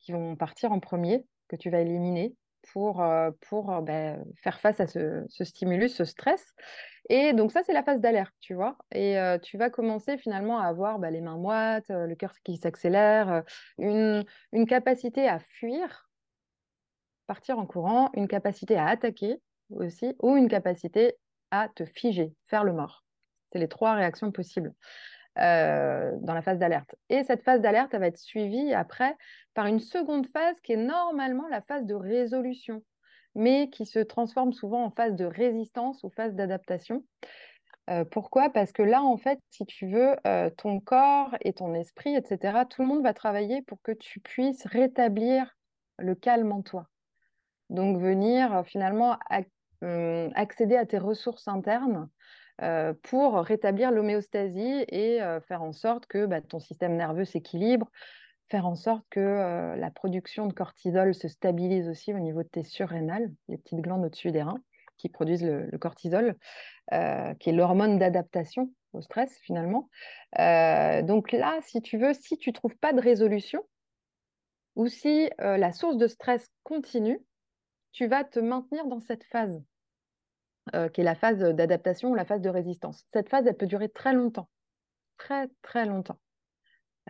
[0.00, 2.34] qui vont partir en premier, que tu vas éliminer
[2.72, 3.04] pour,
[3.48, 6.54] pour ben, faire face à ce, stimulus, ce stress.
[7.08, 8.76] Et donc ça, c'est la phase d'alerte, tu vois.
[8.94, 13.42] Et tu vas commencer finalement à avoir ben, les mains moites, le cœur qui s'accélère,
[13.78, 16.08] une, une capacité à fuir,
[17.26, 19.40] partir en courant, une capacité à attaquer
[19.70, 21.16] aussi, ou une capacité
[21.50, 23.04] à te figer, faire le mort.
[23.52, 24.72] C'est les trois réactions possibles
[25.38, 26.94] euh, dans la phase d'alerte.
[27.08, 29.16] Et cette phase d'alerte, elle va être suivie après
[29.54, 32.82] par une seconde phase qui est normalement la phase de résolution,
[33.34, 37.04] mais qui se transforme souvent en phase de résistance ou phase d'adaptation.
[37.88, 38.50] Euh, pourquoi?
[38.50, 42.66] Parce que là, en fait, si tu veux, euh, ton corps et ton esprit, etc.,
[42.68, 45.56] tout le monde va travailler pour que tu puisses rétablir
[45.98, 46.88] le calme en toi.
[47.70, 49.16] Donc, venir finalement
[49.80, 52.08] accéder à tes ressources internes
[52.60, 57.90] euh, pour rétablir l'homéostasie et euh, faire en sorte que bah, ton système nerveux s'équilibre,
[58.50, 62.48] faire en sorte que euh, la production de cortisol se stabilise aussi au niveau de
[62.48, 64.60] tes surrénales, les petites glandes au-dessus des reins
[64.98, 66.36] qui produisent le, cortisol,
[67.40, 69.88] qui est l'hormone d'adaptation au stress finalement.
[70.36, 73.64] donc là, si tu veux, si tu ne trouves pas de résolution,
[74.76, 77.20] ou si la source de stress continue,
[77.90, 79.60] tu vas te maintenir dans cette phase.
[80.76, 83.04] Euh, qui est la phase d'adaptation ou la phase de résistance.
[83.12, 84.48] Cette phase, elle peut durer très longtemps,
[85.18, 86.20] très très longtemps.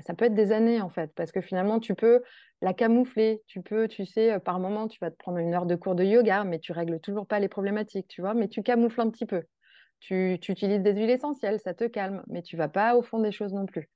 [0.01, 2.23] Ça peut être des années en fait, parce que finalement, tu peux
[2.63, 3.43] la camoufler.
[3.47, 5.95] Tu peux, tu sais, euh, par moment, tu vas te prendre une heure de cours
[5.95, 9.11] de yoga, mais tu règles toujours pas les problématiques, tu vois, mais tu camoufles un
[9.11, 9.43] petit peu.
[10.01, 13.33] Tu, utilises des huiles essentielles, ça te calme, mais tu vas pas au fond des
[13.33, 13.91] choses non plus.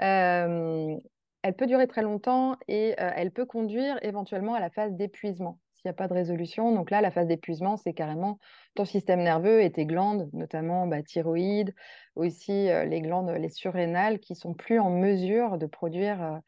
[0.00, 0.96] Euh,
[1.42, 5.88] elle peut durer très longtemps et elle peut conduire éventuellement à la phase d'épuisement s'il
[5.88, 6.72] n'y a pas de résolution.
[6.72, 8.38] Donc là, la phase d'épuisement, c'est carrément
[8.74, 11.74] ton système nerveux et tes glandes, notamment bah, thyroïde,
[12.14, 16.38] aussi euh, les glandes, les surrénales, qui sont plus en mesure de produire euh,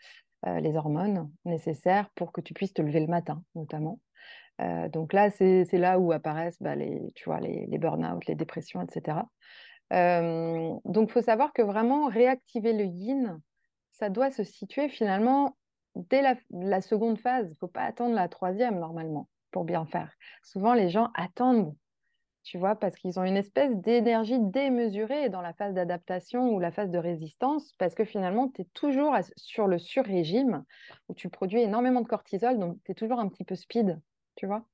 [0.47, 3.99] euh, les hormones nécessaires pour que tu puisses te lever le matin, notamment.
[4.93, 9.18] donc là, c'est là où apparaissent bah, les, les, les burn-out, les dépressions, etc.
[9.91, 13.41] donc, il faut savoir que vraiment réactiver le yin,
[13.91, 15.57] ça doit se situer finalement
[15.95, 17.47] dès la, seconde phase.
[17.47, 20.13] Il ne faut pas attendre la troisième normalement pour bien faire.
[20.43, 21.75] Souvent, les gens attendent,
[22.43, 26.73] tu vois, parce qu'ils ont une espèce d'énergie démesurée dans la phase d'adaptation ou la
[26.73, 30.65] phase de résistance, parce que finalement, tu es toujours sur le sur-régime
[31.09, 34.01] où tu produis énormément de cortisol, donc tu es toujours un petit peu speed,
[34.37, 34.67] tu vois.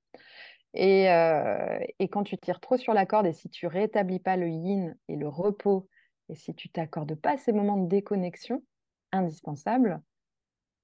[0.73, 4.37] Et, euh, et, quand tu tires trop sur la corde et si tu rétablis pas
[4.37, 5.89] le yin et le repos,
[6.29, 8.63] et si tu t'accordes pas ces moments de déconnexion
[9.11, 10.01] indispensables,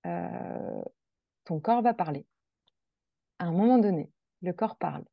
[0.07, 0.83] euh,
[1.45, 2.27] ton corps va parler.
[3.39, 4.11] À un moment donné,
[4.43, 5.05] le corps parle.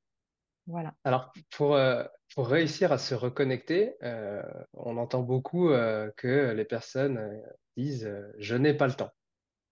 [0.67, 0.93] Voilà.
[1.03, 4.41] Alors, pour, euh, pour réussir à se reconnecter, euh,
[4.73, 5.69] on entend beaucoup
[6.15, 7.41] que les personnes
[7.75, 9.11] disent je n'ai pas le temps.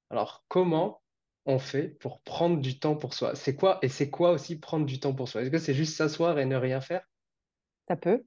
[0.09, 1.01] Alors, comment
[1.45, 3.35] on fait pour prendre du temps pour soi?
[3.35, 5.41] C'est quoi et c'est quoi aussi prendre du temps pour soi?
[5.41, 7.07] Est-ce que c'est juste s'asseoir et ne rien faire?
[7.87, 8.23] Ça peut.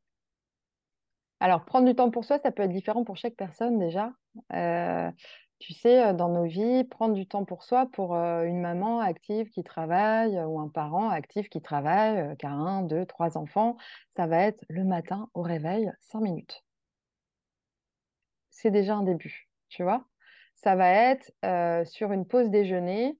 [1.40, 4.12] Alors, prendre du temps pour soi, ça peut être différent pour chaque personne déjà
[5.59, 9.62] tu sais, dans nos vies, prendre du temps pour soi, pour une maman active qui
[9.62, 13.76] travaille ou un parent actif qui travaille, qui a un, deux, trois enfants,
[14.16, 16.64] ça va être le matin au réveil, cinq minutes.
[18.50, 20.07] C'est déjà un début, tu vois?
[20.55, 21.32] Ça va être
[21.86, 23.18] sur une pause déjeuner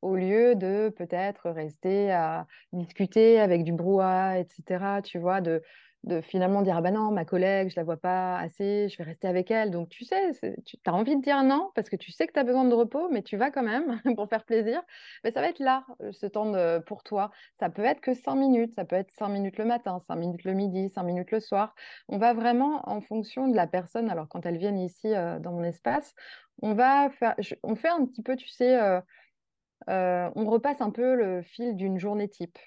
[0.00, 5.02] au lieu de peut-être rester à discuter avec du brouhaha, etc.
[5.02, 5.62] Tu vois, de,
[6.04, 9.04] de finalement dire ah ben non ma collègue je la vois pas assez je vais
[9.04, 10.30] rester avec elle donc tu sais
[10.64, 12.74] tu as envie de dire non parce que tu sais que tu as besoin de
[12.74, 14.82] repos mais tu vas quand même pour faire plaisir.
[15.24, 16.52] Mais ça va être là euh, ce temps
[16.86, 17.30] pour toi.
[17.58, 20.44] Ça peut être que cinq minutes ça peut être cinq minutes le matin cinq minutes
[20.44, 21.74] le midi cinq minutes le soir.
[22.08, 25.52] On va vraiment en fonction de la personne alors quand elles viennent ici euh, dans
[25.52, 26.14] mon espace
[26.62, 27.08] on va
[27.62, 28.78] on fait un petit peu tu sais
[29.88, 32.58] euh, on repasse un peu le fil d'une journée type.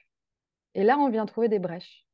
[0.76, 2.06] Et là on vient trouver des brèches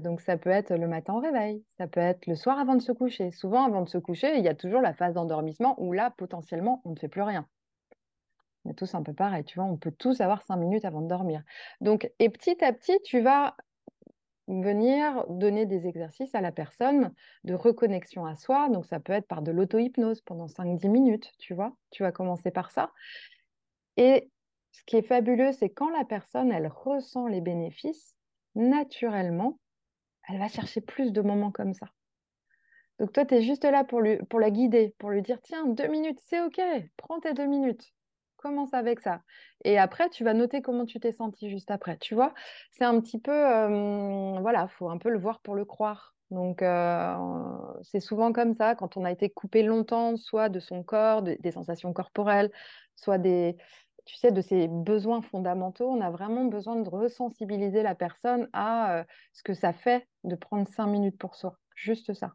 [0.00, 2.82] donc ça peut être le matin au réveil, ça peut être le soir avant de
[2.82, 3.32] se coucher.
[3.32, 6.80] Souvent, avant de se coucher, il y a toujours la phase d'endormissement où là, potentiellement,
[6.84, 7.48] on ne fait plus rien.
[8.64, 11.00] On est tous un peu pareil, tu vois, on peut tous avoir cinq minutes avant
[11.00, 11.42] de dormir.
[11.80, 13.56] Donc, et petit à petit, tu vas
[14.46, 17.12] venir donner des exercices à la personne
[17.44, 18.68] de reconnexion à soi.
[18.68, 21.74] Donc, ça peut être par de l'auto-hypnose pendant 5-10 minutes, tu vois.
[21.90, 22.92] Tu vas commencer par ça.
[23.96, 24.30] Et
[24.72, 28.16] ce qui est fabuleux, c'est quand la personne, elle ressent les bénéfices,
[28.54, 29.58] naturellement,
[30.28, 31.86] elle va chercher plus de moments comme ça.
[32.98, 35.66] Donc toi, tu es juste là pour, lui, pour la guider, pour lui dire, tiens,
[35.66, 36.60] deux minutes, c'est OK,
[36.96, 37.92] prends tes deux minutes,
[38.36, 39.22] commence avec ça.
[39.64, 41.96] Et après, tu vas noter comment tu t'es senti juste après.
[41.98, 42.34] Tu vois,
[42.70, 46.14] c'est un petit peu, euh, voilà, il faut un peu le voir pour le croire.
[46.30, 47.16] Donc, euh,
[47.82, 51.50] c'est souvent comme ça, quand on a été coupé longtemps, soit de son corps, des
[51.52, 52.50] sensations corporelles,
[52.96, 53.56] soit des,
[54.04, 59.00] tu sais, de ses besoins fondamentaux, on a vraiment besoin de resensibiliser la personne à
[59.00, 61.58] euh, ce que ça fait de prendre cinq minutes pour soi.
[61.74, 62.34] Juste ça.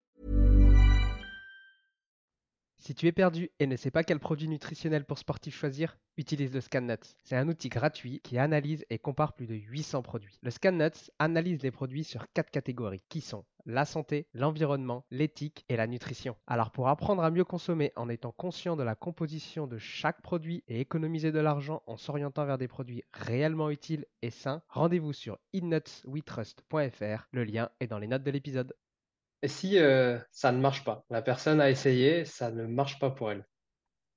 [2.91, 6.53] Si tu es perdu et ne sais pas quel produit nutritionnel pour sportif choisir, utilise
[6.53, 7.15] le ScanNuts.
[7.23, 10.37] C'est un outil gratuit qui analyse et compare plus de 800 produits.
[10.41, 15.77] Le ScanNuts analyse les produits sur quatre catégories qui sont la santé, l'environnement, l'éthique et
[15.77, 16.35] la nutrition.
[16.47, 20.65] Alors pour apprendre à mieux consommer en étant conscient de la composition de chaque produit
[20.67, 25.39] et économiser de l'argent en s'orientant vers des produits réellement utiles et sains, rendez-vous sur
[25.53, 27.29] innutswetrust.fr.
[27.31, 28.75] Le lien est dans les notes de l'épisode.
[29.43, 33.09] Et si euh, ça ne marche pas La personne a essayé, ça ne marche pas
[33.09, 33.45] pour elle.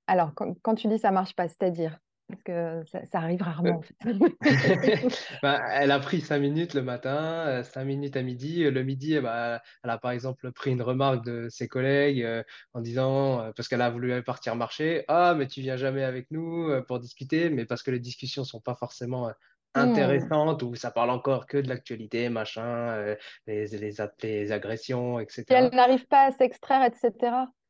[0.07, 1.99] Alors, quand, tu dis ça marche pas, c'est-à-dire?
[2.29, 3.95] Parce que ça, arrive rarement, en fait.
[5.43, 8.65] bah, elle a pris cinq minutes le matin, euh, cinq minutes à midi.
[8.65, 12.81] Le midi, bah, elle a par exemple pris une remarque de ses collègues euh, en
[12.81, 16.71] disant, euh, parce qu'elle a voulu partir marcher, Ah, mais tu viens jamais avec nous
[16.87, 19.31] pour discuter, mais parce que les discussions sont pas forcément
[19.75, 19.81] mmh.
[19.81, 23.17] intéressantes ou ça parle encore que de l'actualité, machin,
[23.47, 25.45] les, les, les, agressions, etc.
[25.49, 27.13] Si elle n'arrive pas à s'extraire, etc.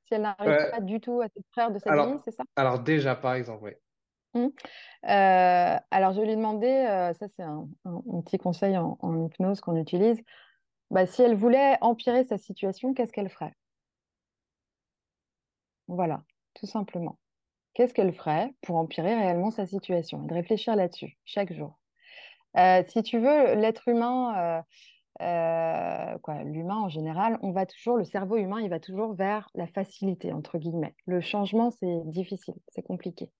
[0.06, 2.44] Si elle n'arrive pas du tout à s'extraire de cette ligne, c'est ça?
[2.56, 3.72] Alors déjà, par exemple, oui.
[4.34, 4.48] Mmh.
[5.08, 7.68] Euh, alors, je lui ai demandé, euh, ça c'est un,
[8.24, 10.20] petit conseil en, hypnose qu'on utilise,
[10.90, 13.54] bah, si elle voulait empirer sa situation, qu'est-ce qu'elle ferait?
[15.88, 16.22] Voilà,
[16.54, 17.18] tout simplement.
[17.74, 21.78] Qu'est-ce qu'elle ferait pour empirer réellement sa situation et de réfléchir là-dessus chaque jour?
[22.56, 24.64] Euh, si tu veux, l'être humain,
[25.18, 29.66] quoi, l'humain en général, on va toujours, le cerveau humain, il va toujours vers la
[29.66, 30.94] facilité, entre guillemets.
[31.06, 33.30] Le changement, c'est difficile, c'est compliqué.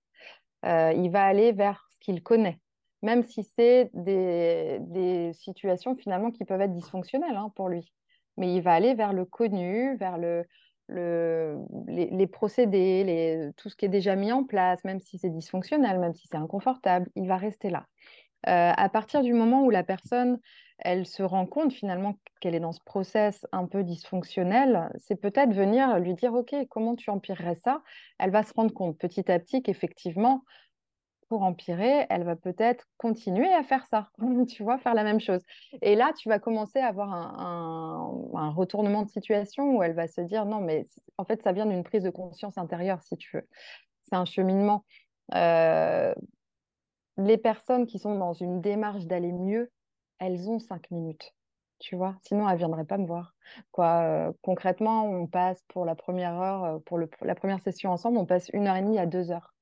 [0.64, 2.58] Euh, il va aller vers ce qu'il connaît,
[3.02, 7.92] même si c'est des, situations finalement qui peuvent être dysfonctionnelles hein, pour lui.
[8.36, 10.46] Mais il va aller vers le connu, vers le,
[10.88, 16.14] les, procédés, tout ce qui est déjà mis en place, même si c'est dysfonctionnel, même
[16.14, 17.86] si c'est inconfortable, il va rester là.
[18.49, 20.38] Euh, à partir du moment où la personne,
[20.78, 25.53] elle se rend compte finalement qu'elle est dans ce process un peu dysfonctionnel, c'est peut-être
[25.53, 27.82] venir lui dire, OK, comment tu empirerais ça?
[28.18, 30.42] Elle va se rendre compte petit à petit qu'effectivement,
[31.28, 34.11] pour empirer, elle va peut-être continuer à faire ça,
[34.49, 35.40] tu vois, faire la même chose.
[35.80, 40.20] Et là, tu vas commencer à avoir un, retournement de situation où elle va se
[40.20, 40.84] dire, non, mais
[41.18, 43.49] en fait, ça vient d'une prise de conscience intérieure, si tu veux.
[44.05, 44.84] c'est un cheminement.
[47.16, 49.70] Les personnes qui sont dans une démarche d'aller mieux,
[50.18, 51.34] elles ont cinq minutes,
[51.78, 52.16] tu vois?
[52.22, 53.34] Sinon, elles ne viendraient pas me voir.
[53.72, 58.48] Quoi, concrètement, on passe pour la première heure, pour la première session ensemble, on passe
[58.52, 59.54] une heure et demie à deux heures.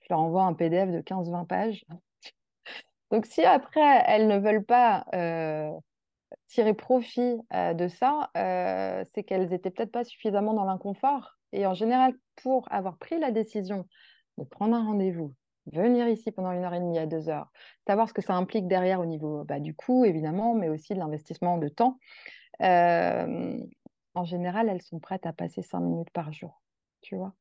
[0.00, 1.84] Je leur envoie un PDF de 15-20 pages.
[3.10, 5.04] Donc, si après, elles ne veulent pas
[6.48, 11.38] tirer profit de ça, c'est qu'elles n'étaient peut-être pas suffisamment dans l'inconfort.
[11.52, 13.86] Et en général, pour avoir pris la décision
[14.38, 15.34] de prendre un rendez-vous,
[15.72, 17.50] venir ici pendant une heure et demie à deux heures,
[17.86, 20.98] savoir ce que ça implique derrière au niveau bah, du coût, évidemment, mais aussi de
[20.98, 21.98] l'investissement de temps,
[22.60, 26.62] en général, elles sont prêtes à passer cinq minutes par jour,
[27.00, 27.34] tu vois.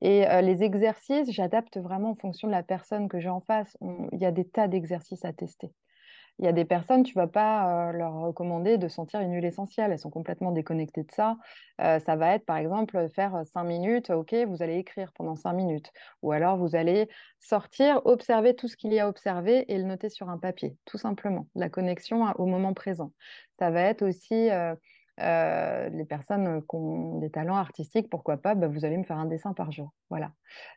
[0.00, 3.76] Et les exercices, j'adapte vraiment en fonction de la personne que j'ai en face.
[4.12, 5.72] Il y a des tas d'exercices à tester.
[6.38, 9.92] Il y a des personnes, tu vas pas leur recommander de sentir une huile essentielle.
[9.92, 11.36] Elles sont complètement déconnectées de ça.
[11.78, 14.10] ça va être, par exemple, faire cinq minutes.
[14.10, 15.90] OK, vous allez écrire pendant cinq minutes.
[16.22, 17.08] Ou alors, vous allez
[17.40, 20.76] sortir, observer tout ce qu'il y a à observer et le noter sur un papier,
[20.84, 21.48] tout simplement.
[21.54, 23.12] La connexion au moment présent.
[23.58, 24.50] Ça va être aussi
[25.20, 29.18] euh, les personnes qui ont des talents artistiques, pourquoi pas, bah, vous allez me faire
[29.18, 29.92] un dessin par jour.
[30.10, 30.32] Voilà.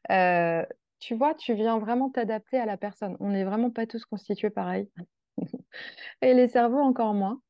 [0.10, 0.66] Euh,
[1.00, 3.18] tu vois, tu viens vraiment t'adapter à la personne.
[3.20, 4.90] On n'est vraiment pas tous constitués pareil.
[6.22, 7.42] Et les cerveaux encore moins.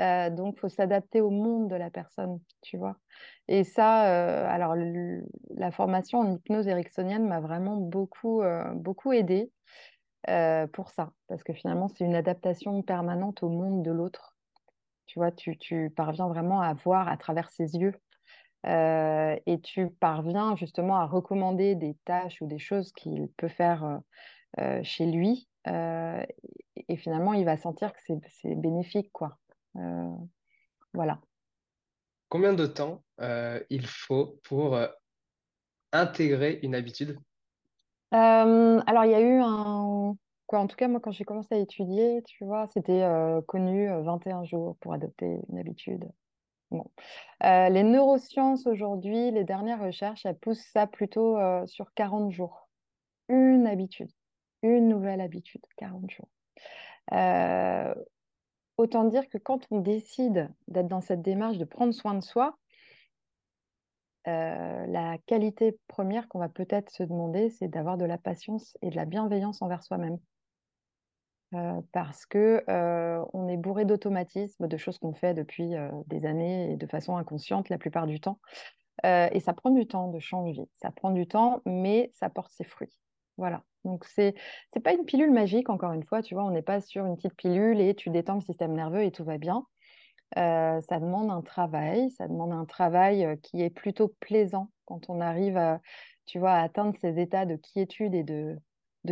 [0.00, 2.96] Euh, donc, faut s'adapter au monde de la personne, tu vois.
[3.48, 4.00] Et ça,
[4.46, 4.74] alors,
[5.54, 8.42] la formation en hypnose ericksonienne m'a vraiment beaucoup,
[8.74, 9.50] beaucoup aidé
[10.72, 11.12] pour ça.
[11.28, 14.36] Parce que finalement, c'est une adaptation permanente au monde de l'autre.
[15.06, 17.94] Tu vois, tu, parviens vraiment à voir à travers ses yeux.
[18.66, 23.84] Euh, et tu parviens justement à recommander des tâches ou des choses qu'il peut faire
[23.84, 23.98] euh,
[24.60, 25.48] euh, chez lui.
[25.66, 29.38] Et finalement, il va sentir que c'est bénéfique, quoi.
[30.94, 31.20] voilà.
[32.28, 33.02] Combien de temps
[33.70, 34.78] il faut pour
[35.92, 37.18] intégrer une habitude?
[38.10, 41.58] Alors, il y a eu un, Quoi, en tout cas, moi, quand j'ai commencé à
[41.58, 43.04] étudier, tu vois, c'était
[43.46, 46.08] connu 21 jours pour adopter une habitude.
[46.70, 46.84] Bon.
[47.42, 51.36] les neurosciences aujourd'hui, les dernières recherches, elles poussent ça plutôt
[51.66, 52.68] sur 40 jours.
[53.28, 54.10] Une habitude,
[54.66, 56.28] une nouvelle habitude, 40 jours.
[58.76, 62.58] autant dire que quand on décide d'être dans cette démarche de prendre soin de soi,
[64.26, 68.96] la qualité première qu'on va peut-être se demander, c'est d'avoir de la patience et de
[68.96, 70.18] la bienveillance envers soi-même.
[71.54, 76.26] Euh, parce que euh, on est bourré d'automatismes, de choses qu'on fait depuis euh, des
[76.26, 78.40] années et de façon inconsciente la plupart du temps.
[79.04, 80.68] et ça prend du temps de changer.
[80.74, 82.98] Ça prend du temps, mais ça porte ses fruits.
[83.36, 83.62] Voilà.
[83.86, 84.34] Donc c'est
[84.72, 86.22] c'est pas une pilule magique encore une fois.
[86.22, 89.02] Tu vois, on n'est pas sur une petite pilule et tu détends le système nerveux
[89.04, 89.66] et tout va bien.
[90.34, 92.10] ça demande un travail.
[92.10, 95.80] Ça demande un travail qui est plutôt plaisant quand on arrive à
[96.26, 98.58] tu vois à atteindre ces états de quiétude et de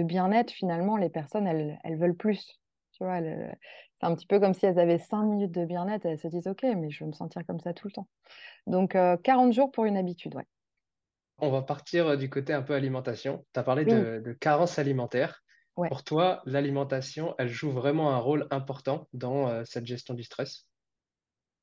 [0.02, 2.60] bien-être, finalement, les personnes, elles, elles veulent plus.
[2.92, 6.18] Tu vois, c'est un petit peu comme si elles avaient cinq minutes de bien-être elles
[6.18, 8.08] se disent Ok, mais je veux me sentir comme ça tout le temps.
[8.66, 10.46] Donc, 40 euh, jours pour une habitude, ouais.
[11.38, 13.44] On va partir euh, du côté un peu alimentation.
[13.52, 15.42] Tu as parlé de, carence alimentaire.
[15.74, 20.68] Pour toi, l'alimentation, elle joue vraiment un rôle important dans euh, cette gestion du stress?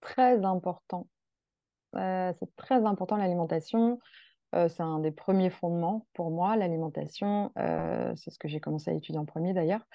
[0.02, 1.08] Très important.
[1.94, 4.00] c'est très important l'alimentation.
[4.54, 7.52] Euh, c'est un des premiers fondements pour moi, l'alimentation.
[7.58, 9.86] Euh, c'est ce que j'ai commencé à étudier en premier d'ailleurs.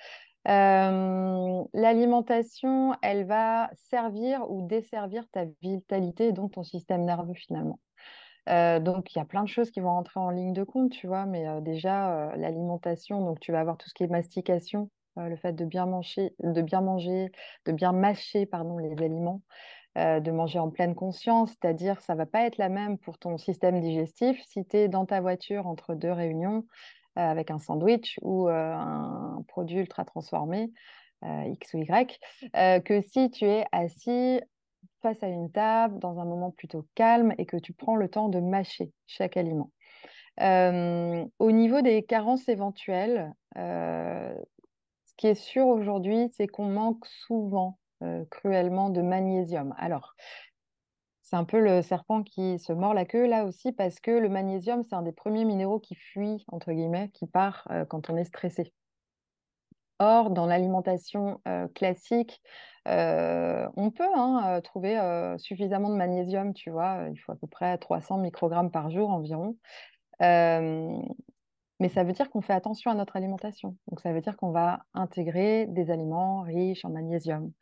[0.48, 7.80] Euh, l'alimentation, elle va servir ou desservir ta vitalité et donc ton système nerveux finalement.
[8.46, 11.06] Donc, il y a plein de choses qui vont rentrer en ligne de compte, tu
[11.06, 15.52] vois, mais déjà, l'alimentation, donc tu vas avoir tout ce qui est mastication, le fait
[15.52, 17.32] de bien manger, de bien manger,
[17.64, 19.42] de bien mâcher, pardon, les aliments.
[19.96, 23.80] De manger en pleine conscience, c'est-à-dire ça va pas être la même pour ton système
[23.80, 26.66] digestif si tu es dans ta voiture entre deux réunions
[27.14, 30.70] avec un sandwich ou un produit ultra transformé,
[31.24, 32.20] X ou Y,
[32.84, 34.42] que si tu es assis
[35.06, 38.28] face à une table dans un moment plutôt calme et que tu prends le temps
[38.28, 39.70] de mâcher chaque aliment.
[40.40, 47.78] au niveau des carences éventuelles, ce qui est sûr aujourd'hui, c'est qu'on manque souvent
[48.30, 49.74] cruellement de magnésium.
[49.78, 50.16] Alors,
[51.22, 54.28] c'est un peu le serpent qui se mord la queue là aussi parce que le
[54.28, 58.24] magnésium, c'est un des premiers minéraux qui fuit, entre guillemets, qui part quand on est
[58.24, 58.72] stressé.
[59.98, 61.40] Or, dans l'alimentation
[61.74, 62.42] classique,
[62.86, 68.18] on peut hein, trouver suffisamment de magnésium, tu vois, il faut à peu près 300
[68.18, 69.56] microgrammes par jour environ.
[71.78, 73.76] Mais ça veut dire qu'on fait attention à notre alimentation.
[73.88, 77.52] Donc, ça veut dire qu'on va intégrer des aliments riches en magnésium.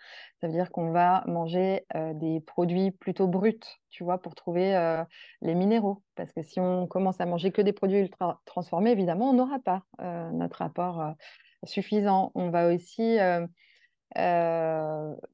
[0.40, 3.58] Ça veut dire qu'on va manger des produits plutôt bruts,
[3.90, 5.02] tu vois, pour trouver
[5.40, 6.02] les minéraux.
[6.14, 9.58] Parce que si on commence à manger que des produits ultra transformés, évidemment, on n'aura
[9.58, 11.14] pas notre apport
[11.64, 12.32] suffisant.
[12.34, 13.18] On va aussi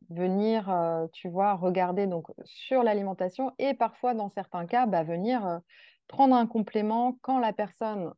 [0.09, 5.61] venir, tu vois, regarder donc sur l'alimentation et parfois, dans certains cas, bah, venir
[6.09, 8.13] prendre un complément quand la personne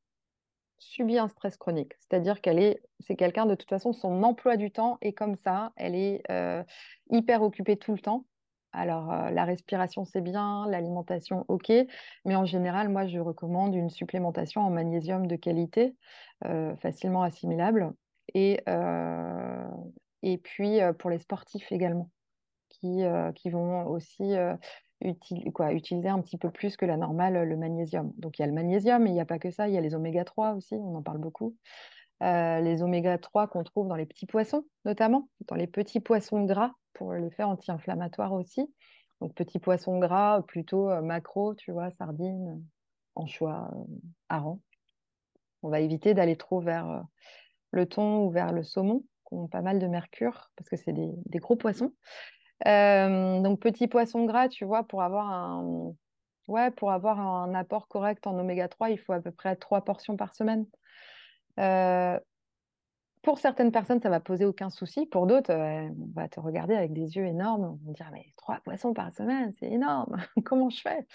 [0.82, 1.92] subit un stress chronique.
[2.00, 5.72] C'est-à-dire qu'elle est, c'est quelqu'un de toute façon, son emploi du temps est comme ça,
[5.76, 6.62] elle est euh,
[7.10, 8.24] hyper occupée tout le temps.
[8.72, 11.70] Alors, euh, la respiration, c'est bien, l'alimentation, ok,
[12.24, 15.94] mais en général, moi, je recommande une supplémentation en magnésium de qualité,
[16.46, 17.92] euh, facilement assimilable,
[18.34, 18.60] et,
[20.22, 22.10] et puis pour les sportifs également,
[22.68, 23.02] qui,
[23.34, 24.34] qui vont aussi
[25.54, 28.12] quoi, utiliser un petit peu plus que la normale le magnésium.
[28.16, 29.78] Donc il y a le magnésium, mais il n'y a pas que ça, il y
[29.78, 31.56] a les oméga 3 aussi, on en parle beaucoup.
[32.22, 36.44] Euh, les oméga 3 qu'on trouve dans les petits poissons, notamment, dans les petits poissons
[36.44, 38.72] gras, pour l'effet anti-inflammatoire aussi.
[39.20, 42.62] Donc petits poissons gras, plutôt euh, macro, tu vois, sardines,
[43.16, 43.84] anchois, euh,
[44.28, 44.60] harengs.
[45.62, 47.04] On va éviter d'aller trop vers
[47.72, 50.92] le thon ou vers le saumon, qui ont pas mal de mercure, parce que c'est
[50.92, 51.92] des, des gros poissons.
[52.66, 55.94] Euh, donc, petit poisson gras, tu vois, pour avoir un,
[56.48, 59.82] ouais, pour avoir un apport correct en oméga 3, il faut à peu près trois
[59.82, 60.66] portions par semaine.
[61.58, 62.18] Euh,
[63.22, 65.06] pour certaines personnes, ça va poser aucun souci.
[65.06, 67.78] Pour d'autres, euh, on va te regarder avec des yeux énormes.
[67.84, 70.16] On va dire, mais trois poissons par semaine, c'est énorme.
[70.44, 71.06] Comment je fais?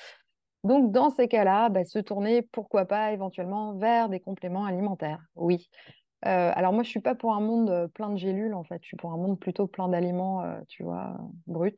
[0.64, 5.22] Donc, dans ces cas-là, bah, se tourner, pourquoi pas, éventuellement vers des compléments alimentaires.
[5.36, 5.70] Oui,
[6.26, 8.80] euh, alors moi, je suis pas pour un monde euh, plein de gélules, en fait.
[8.82, 11.76] Je suis pour un monde plutôt plein d'aliments, euh, tu vois, bruts.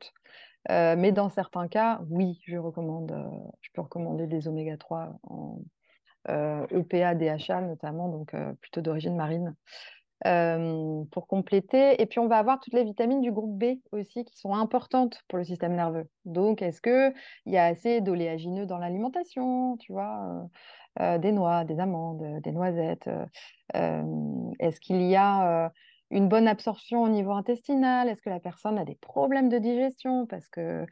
[0.68, 3.14] mais dans certains cas, oui, je recommande,
[3.60, 5.60] je peux recommander des oméga 3 en
[6.28, 9.54] EPA, DHA notamment, donc plutôt d'origine marine,
[11.10, 12.00] pour compléter.
[12.00, 15.22] Et puis on va avoir toutes les vitamines du groupe B aussi qui sont importantes
[15.28, 16.08] pour le système nerveux.
[16.26, 17.14] Donc, est-ce qu'il
[17.46, 20.46] y a assez d'oléagineux dans l'alimentation, tu vois euh,
[20.98, 23.08] des noix, des amandes, euh, des noisettes
[23.76, 25.70] euh, Est-ce qu'il y a
[26.10, 28.08] une bonne absorption au niveau intestinal?
[28.08, 30.26] Est-ce que la personne a des problèmes de digestion?
[30.26, 30.84] Parce que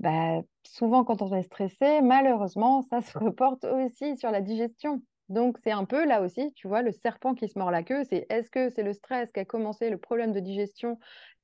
[0.00, 5.02] bah, souvent, quand on est stressé, malheureusement, ça se reporte aussi sur la digestion.
[5.28, 8.04] Donc, c'est un peu là aussi, tu vois, le serpent qui se mord la queue.
[8.04, 10.98] C'est est-ce que c'est le stress qui a commencé le problème de digestion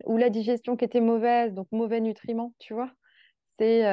[0.05, 2.91] ou la digestion qui était mauvaise, donc mauvais nutriments, tu vois?
[3.59, 3.85] C'est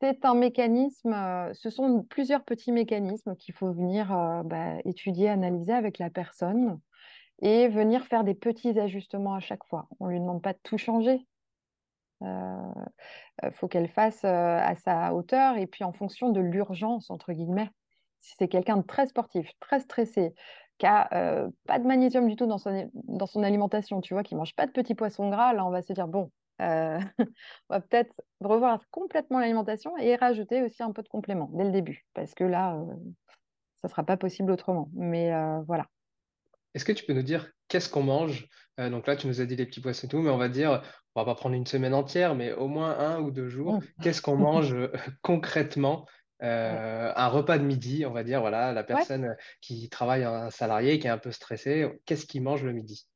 [0.00, 5.28] c'est un mécanisme, euh, ce sont plusieurs petits mécanismes qu'il faut venir euh, bah, étudier,
[5.28, 6.78] analyser avec la personne
[7.40, 9.88] et venir faire des petits ajustements à chaque fois.
[10.00, 11.26] On ne lui demande pas de tout changer.
[12.22, 17.32] Il euh, faut qu'elle fasse à sa hauteur et puis en fonction de l'urgence, entre
[17.32, 17.70] guillemets.
[18.20, 20.34] Si c'est quelqu'un de très sportif, très stressé,
[20.78, 21.08] qui n'a
[21.66, 24.54] pas de magnésium du tout dans son, dans son alimentation, tu vois, qui ne mange
[24.54, 26.30] pas de petits poissons gras, là, on va se dire, bon,
[26.60, 26.98] euh,
[27.68, 31.70] on va peut-être revoir complètement l'alimentation et rajouter aussi un peu de complément dès le
[31.70, 32.94] début, parce que là, euh,
[33.76, 34.90] ça ne sera pas possible autrement.
[34.94, 35.86] Mais euh, voilà.
[36.74, 38.48] Est-ce que tu peux nous dire qu'est-ce qu'on mange?
[38.78, 40.82] Donc là, tu nous as dit les petits poissons et tout, mais on va dire,
[41.14, 43.76] on va pas prendre une semaine entière, mais au moins un ou deux jours.
[43.76, 43.82] Mmh.
[44.02, 44.76] Qu'est-ce qu'on mange
[45.22, 46.04] concrètement?
[46.40, 51.06] Un repas de midi, on va dire, voilà, la personne qui travaille, un salarié, qui
[51.06, 53.06] est un peu stressé, qu'est-ce qu'il mange le midi?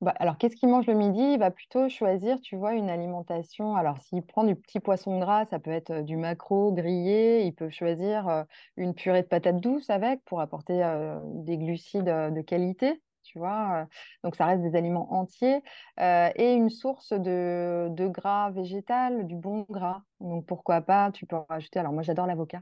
[0.00, 1.20] Bah, alors, qu'est-ce qu'il mange le midi?
[1.20, 3.74] Il va plutôt choisir, tu vois, une alimentation.
[3.76, 7.42] Alors, s'il prend du petit poisson gras, ça peut être du maquereau grillé.
[7.44, 8.44] Il peut choisir
[8.76, 10.80] une purée de patates douces avec pour apporter
[11.24, 13.88] des glucides de qualité, tu vois.
[14.22, 15.62] Donc, ça reste des aliments entiers
[15.98, 20.02] et une source de, de gras végétal, du bon gras.
[20.20, 21.80] Donc, pourquoi pas, tu peux rajouter.
[21.80, 22.60] Alors, moi, j'adore l'avocat.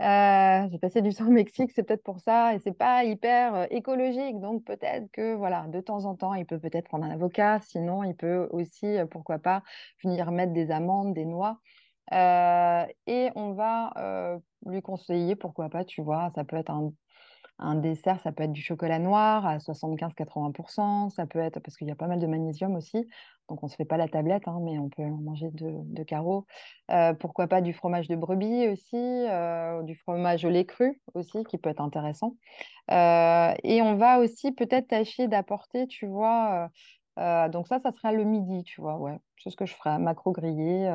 [0.00, 3.54] Euh, j'ai passé du temps au Mexique, c'est peut-être pour ça, et c'est pas hyper
[3.54, 7.10] euh, écologique, donc peut-être que voilà, de temps en temps, il peut peut-être prendre un
[7.10, 9.62] avocat, sinon il peut aussi, euh, pourquoi pas,
[10.04, 11.60] venir mettre des amandes, des noix,
[12.12, 16.92] et on va lui conseiller, pourquoi pas, tu vois, ça peut être un
[17.58, 21.88] un dessert, ça peut être du chocolat noir à 75-80%, ça peut être, parce qu'il
[21.88, 23.08] y a pas mal de magnésium aussi,
[23.48, 26.02] donc on ne se fait pas la tablette, hein, mais on peut en manger de,
[26.04, 26.46] carreaux.
[26.90, 31.44] Euh, pourquoi pas du fromage de brebis aussi, euh, du fromage au lait cru aussi,
[31.44, 32.36] qui peut être intéressant.
[32.90, 36.70] Euh, et on va aussi peut-être tâcher d'apporter, tu vois,
[37.16, 40.30] donc ça, ça sera le midi, tu vois, ouais, c'est ce que je ferai, macro
[40.30, 40.88] grillé,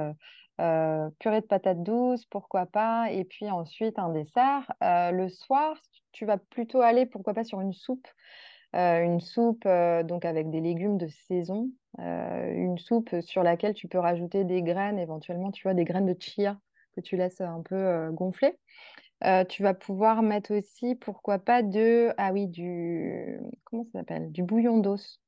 [0.57, 4.71] purée de patates douces, pourquoi pas, et puis ensuite un dessert.
[4.81, 5.75] le soir,
[6.13, 8.07] tu vas plutôt aller, pourquoi pas, sur une soupe.
[8.75, 13.75] Euh, une soupe euh, donc avec des légumes de saison, euh, une soupe sur laquelle
[13.75, 16.57] tu peux rajouter des graines, éventuellement, tu vois, des graines de chia
[16.95, 18.57] que tu laisses un peu gonfler.
[19.23, 22.13] Euh, tu vas pouvoir mettre aussi, pourquoi pas, de...
[22.17, 23.39] Ah oui, du...
[23.63, 24.31] Comment ça s'appelle?
[24.31, 25.21] Du bouillon d'os.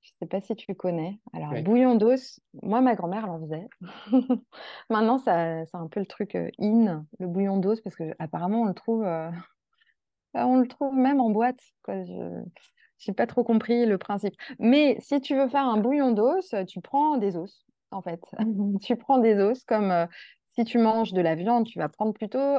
[0.00, 1.18] Je ne sais pas si tu connais.
[1.32, 1.62] Alors, Oui.
[1.62, 3.68] bouillon d'os, moi, ma grand-mère, elle en faisait.
[4.90, 8.66] Maintenant, ça, c'est un peu le truc in, le bouillon d'os, parce que apparemment, on
[8.66, 9.30] le trouve, euh,
[10.34, 11.60] on le trouve même en boîte.
[11.88, 14.34] Je n'ai pas trop compris le principe.
[14.58, 18.20] Mais si tu veux faire un bouillon d'os, tu prends des os, en fait.
[18.82, 20.06] Tu prends des os, comme euh,
[20.56, 22.58] si tu manges de la viande, tu vas prendre plutôt...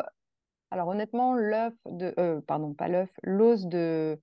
[0.72, 2.14] Alors, honnêtement, l'œuf de...
[2.20, 4.20] euh, pardon, pas l'œuf, l'os de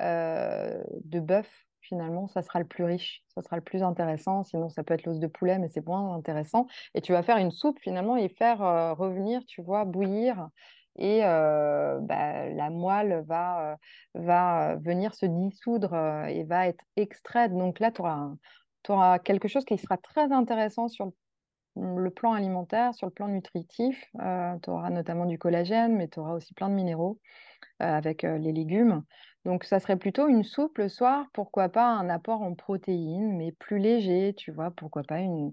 [0.00, 1.48] euh, de bœuf,
[1.80, 4.42] finalement, ça sera le plus riche, ça sera le plus intéressant.
[4.44, 6.66] Sinon, ça peut être l'os de poulet, mais c'est moins intéressant.
[6.94, 8.58] Et tu vas faire une soupe, finalement, et faire
[8.96, 10.48] revenir, tu vois, bouillir.
[10.96, 13.78] Et bah, la moelle va,
[14.14, 15.94] va venir se dissoudre
[16.28, 17.52] et va être extraite.
[17.52, 18.02] Donc là, tu
[18.92, 21.12] auras, quelque chose qui sera très intéressant sur le
[21.74, 24.10] le plan alimentaire, sur le plan nutritif.
[24.12, 27.18] tu auras notamment du collagène, mais tu auras aussi plein de minéraux
[27.78, 29.02] avec les légumes.
[29.44, 33.52] Donc, ça serait plutôt une soupe le soir, pourquoi pas un apport en protéines, mais
[33.52, 35.52] plus léger, tu vois, pourquoi pas une,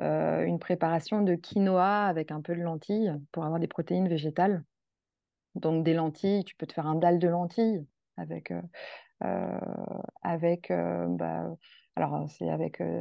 [0.00, 4.64] une préparation de quinoa avec un peu de lentilles pour avoir des protéines végétales.
[5.58, 7.84] Donc, des lentilles, tu peux te faire un dalle de lentilles
[8.18, 8.60] avec, euh,
[9.24, 9.58] euh,
[10.70, 11.56] euh, bah,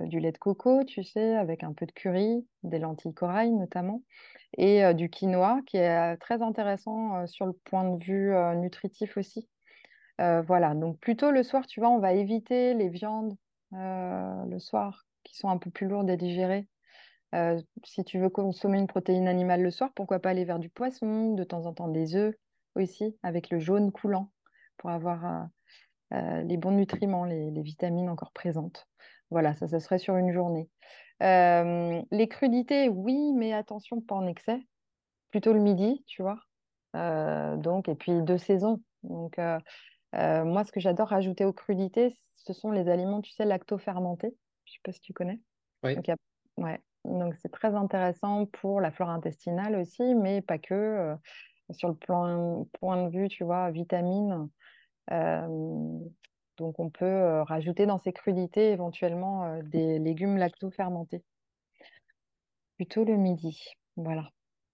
[0.06, 4.02] du lait de coco, tu sais, avec un peu de curry, des lentilles corail notamment,
[4.58, 9.48] et du quinoa qui est très intéressant sur le point de vue nutritif aussi.
[10.18, 13.36] Voilà, donc plutôt le soir, tu vois, on va éviter les viandes
[13.72, 16.68] le soir qui sont un peu plus lourdes à digérer.
[17.84, 21.36] Si tu veux consommer une protéine animale le soir, pourquoi pas aller vers du poisson,
[21.36, 22.36] de temps en temps des œufs
[22.84, 24.32] aussi, avec le jaune coulant,
[24.78, 25.44] pour avoir euh,
[26.14, 28.88] euh, les bons nutriments, les, les vitamines encore présentes.
[29.30, 30.70] Voilà, ça, ça serait sur une journée.
[31.22, 34.60] Euh, les crudités, oui, mais attention, pas en excès.
[35.32, 36.40] Plutôt le midi, tu vois.
[36.96, 38.82] Euh, donc, et puis de saison.
[39.04, 39.38] Donc,
[40.14, 44.36] moi, ce que j'adore rajouter aux crudités, ce sont les aliments, tu sais, lacto-fermentés.
[44.66, 45.42] Je sais pas si tu connais.
[45.84, 45.96] Oui.
[45.96, 46.80] Donc, il y a- ouais.
[47.04, 51.16] Donc, c'est très intéressant pour la flore intestinale aussi, mais pas que.
[51.72, 54.50] Sur le plan, point de vue, tu vois, vitamines.
[55.12, 56.00] Euh,
[56.58, 61.24] donc, on peut euh, rajouter dans ces crudités éventuellement euh, des légumes lacto-fermentés.
[62.78, 63.74] Plutôt le midi.
[63.96, 64.30] Voilà.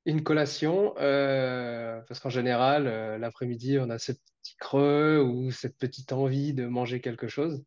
[0.05, 5.77] Une collation, euh, parce qu'en général, euh, l'après-midi, on a ce petit creux ou cette
[5.77, 7.63] petite envie de manger quelque chose.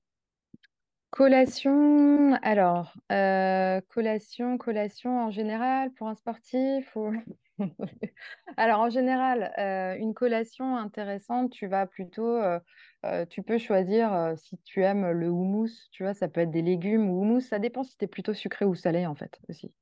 [1.10, 6.94] Collation, alors, euh, collation, collation en général pour un sportif.
[8.56, 12.60] Alors, en général, euh, une collation intéressante, tu vas plutôt, euh,
[13.04, 16.62] euh, tu peux choisir si tu aimes le houmous, tu vois, ça peut être des
[16.62, 19.74] légumes ou houmous, ça dépend si tu es plutôt sucré ou salé en fait aussi.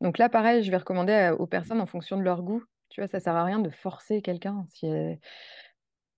[0.00, 2.64] Donc là, pareil, je vais recommander aux personnes en fonction de leur goût.
[2.90, 4.66] Tu vois, ça sert à rien de forcer quelqu'un.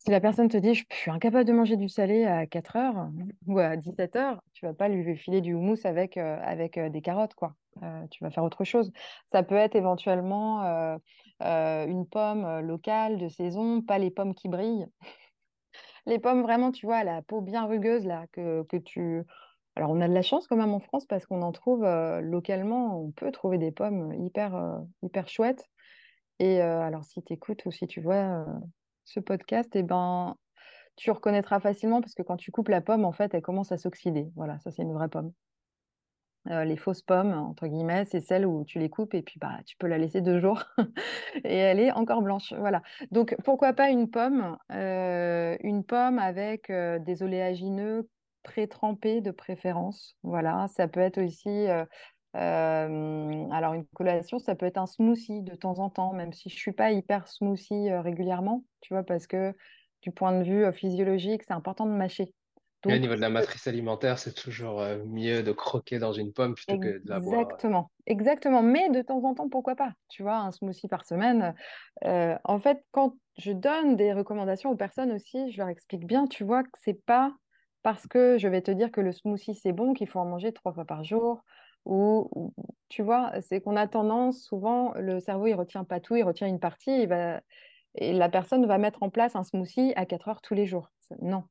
[0.07, 3.09] Si la personne te dit, je suis incapable de manger du salé à 4 heures
[3.49, 6.89] ou à 17 heures, tu vas pas lui filer du houmous avec, euh, avec euh,
[6.89, 7.57] des carottes, quoi.
[7.83, 8.93] Euh, tu vas faire autre chose.
[9.33, 10.97] Ça peut être éventuellement
[11.41, 14.87] une pomme locale de saison, pas les pommes qui brillent.
[16.07, 19.25] Les pommes vraiment, tu vois, la peau bien rugueuse, là, que, que tu...
[19.75, 21.85] Alors, on a de la chance quand même en France parce qu'on en trouve
[22.23, 25.69] localement, on peut trouver des pommes hyper, hyper chouettes.
[26.39, 28.47] Et alors, si tu écoutes ou si tu vois
[29.07, 30.37] ce podcast, eh ben,
[30.97, 33.79] tu reconnaîtras facilement parce que quand tu coupes la pomme, en fait, elle commence à
[33.79, 34.31] s'oxyder.
[34.37, 35.33] Voilà, ça, c'est une vraie pomme.
[36.49, 39.59] Euh, les fausses pommes, entre guillemets, c'est celles où tu les coupes et puis bah,
[39.67, 40.63] tu peux la laisser deux jours
[41.45, 42.53] et elle est encore blanche.
[42.59, 42.83] Voilà.
[43.11, 48.09] Donc, pourquoi pas une pomme, euh, une pomme avec euh, des oléagineux
[48.45, 50.17] pré-trempés de préférence.
[50.23, 51.67] Voilà, ça peut être aussi,
[52.35, 56.49] euh, alors une collation, ça peut être un smoothie de temps en temps, même si
[56.49, 59.55] je suis pas hyper smoothie euh, régulièrement, tu vois, parce que
[60.03, 62.35] du point de vue euh, physiologique, c'est important de mâcher.
[62.89, 66.33] Et au Donc, niveau de la matrice alimentaire, c'est toujours mieux de croquer dans une
[66.33, 67.49] pomme plutôt que de la boire.
[67.49, 68.63] Exactement, exactement.
[68.63, 69.93] Mais de temps en temps, pourquoi pas?
[70.09, 71.55] Tu vois, un smoothie par semaine.
[72.03, 76.45] En fait, quand je donne des recommandations aux personnes aussi, je leur explique bien, tu
[76.45, 77.35] vois, que c'est pas
[77.83, 80.53] parce que je vais te dire que le smoothie c'est bon qu'il faut en manger
[80.53, 81.43] trois fois par jour.
[81.87, 82.53] Ou,
[82.89, 86.49] tu vois, c'est qu'on a tendance, souvent, le cerveau il retient pas tout, il retient
[86.49, 87.07] une partie,
[87.95, 90.91] et la personne va mettre en place un smoothie à 4 heures tous les jours.
[91.23, 91.45] Non.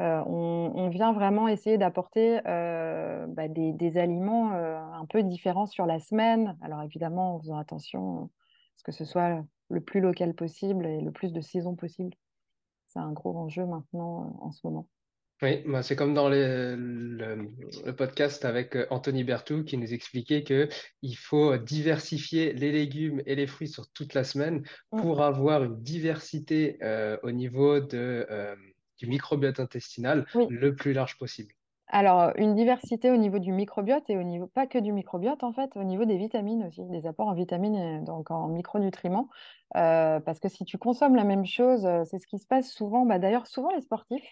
[0.00, 5.84] Euh, on, vient vraiment essayer d'apporter euh, bah, des, aliments euh, un peu différents sur
[5.86, 6.56] la semaine.
[6.62, 8.28] Alors évidemment, en faisant attention à
[8.76, 12.16] ce que ce soit le plus local possible et le plus de saison possible.
[12.86, 14.88] C'est un gros enjeu maintenant en ce moment.
[15.42, 20.44] Oui, bah, c'est comme dans le, le- podcast avec euh, Anthony Berthoud qui nous expliquait
[20.44, 20.68] que
[21.02, 24.62] il faut diversifier les légumes et les fruits sur toute la semaine
[24.92, 25.00] Mm.
[25.00, 28.54] pour avoir une diversité euh, au niveau de, euh,
[28.98, 30.46] du microbiote intestinal Oui.
[30.48, 31.52] le plus large possible.
[31.88, 35.52] Alors, une diversité au niveau du microbiote et au niveau, pas que du microbiote en
[35.52, 39.28] fait, au niveau des vitamines aussi, des apports en vitamines et donc en micronutriments.
[39.76, 43.04] Euh, parce que si tu consommes la même chose, c'est ce qui se passe souvent.
[43.04, 44.24] Bah, d'ailleurs, souvent les sportifs,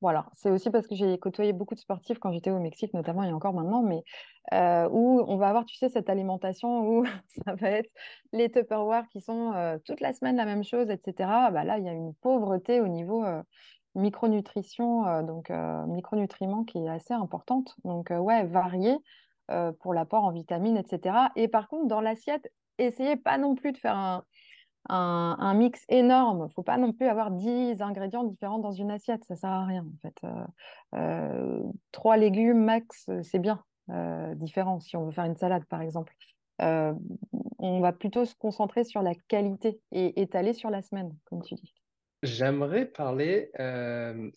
[0.00, 3.24] voilà, c'est aussi parce que j'ai côtoyé beaucoup de sportifs quand j'étais au Mexique, notamment
[3.24, 4.04] et encore maintenant, mais
[4.52, 7.04] euh, où on va avoir, tu sais, cette alimentation où
[7.44, 7.90] ça va être
[8.32, 11.50] les Tupperware qui sont euh, toute la semaine la même chose, etc.
[11.52, 13.42] Bah là, il y a une pauvreté au niveau euh,
[13.96, 17.74] micronutrition, donc micronutriments qui est assez importante.
[17.84, 18.96] Donc, ouais, varier
[19.80, 21.16] pour l'apport en vitamines, etc.
[21.34, 24.22] Et par contre, dans l'assiette, essayez pas non plus de faire un,
[24.88, 26.38] un, mix énorme.
[26.38, 29.24] Il ne faut pas non plus avoir 10 ingrédients différents dans une assiette.
[29.24, 30.14] Ça ne sert à rien, en fait.
[30.24, 30.46] Euh,
[30.94, 31.62] euh,
[31.92, 33.62] trois légumes max, euh, c'est bien.
[33.90, 36.14] Euh, différent si on veut faire une salade, par exemple.
[36.60, 41.54] On va plutôt se concentrer sur la qualité et étaler sur la semaine, comme tu
[41.54, 41.72] dis.
[42.22, 43.52] J'aimerais parler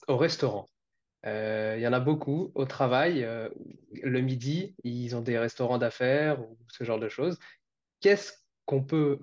[0.08, 0.68] au restaurant.
[1.26, 3.28] Il y en a beaucoup au travail.
[4.04, 7.40] le midi, ils ont des restaurants d'affaires ou ce genre de choses.
[8.02, 8.34] Qu'est-ce
[8.66, 9.20] qu'on peut,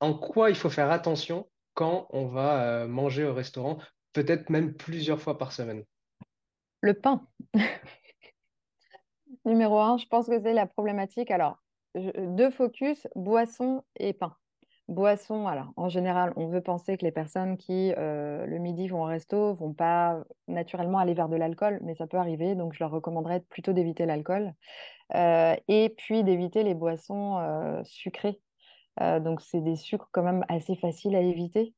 [0.00, 3.78] en quoi il faut faire attention quand on va euh, manger au restaurant,
[4.12, 5.84] peut-être même plusieurs fois par semaine?
[6.80, 7.26] Le pain.
[9.44, 11.30] Numéro un, je pense que c'est la problématique.
[11.30, 11.58] Alors,
[11.94, 14.36] deux focus, boisson et pain.
[14.88, 19.02] Boisson, alors en général, on veut penser que les personnes qui euh, le midi vont
[19.02, 22.78] au resto vont pas naturellement aller vers de l'alcool, mais ça peut arriver, donc je
[22.80, 24.54] leur recommanderais plutôt d'éviter l'alcool
[25.14, 28.40] Euh, et puis d'éviter les boissons sucrées.
[29.00, 31.74] Euh, donc c'est des sucres quand même assez faciles à éviter.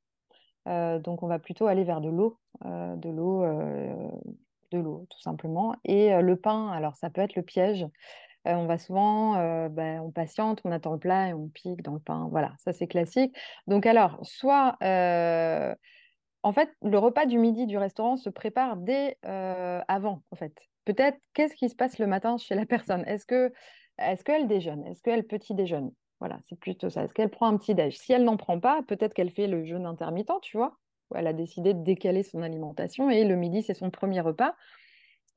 [0.68, 3.44] Euh, donc on va plutôt aller vers de l'eau, euh, de l'eau,
[4.70, 5.74] de l'eau tout simplement.
[5.84, 7.86] Et le pain, alors ça peut être le piège.
[8.46, 9.34] On va souvent,
[9.68, 12.28] ben, on patiente, on attend le plat et on pique dans le pain.
[12.30, 13.36] Voilà, ça c'est classique.
[13.66, 14.78] Donc alors, soit,
[16.42, 20.54] en fait, le repas du midi du restaurant se prépare dès avant, en fait.
[20.86, 23.04] Peut-être, qu'est-ce qui se passe le matin chez la personne?
[23.06, 23.52] Est-ce que,
[23.98, 24.86] est-ce qu'elle déjeune?
[24.86, 25.92] Est-ce qu'elle petit déjeune?
[26.20, 27.04] Voilà, c'est plutôt ça.
[27.04, 27.96] Est-ce qu'elle prend un petit déj?
[27.96, 30.78] Si elle n'en prend pas, peut-être qu'elle fait le jeûne intermittent, tu vois,
[31.14, 34.54] elle a décidé de décaler son alimentation et le midi, c'est son premier repas.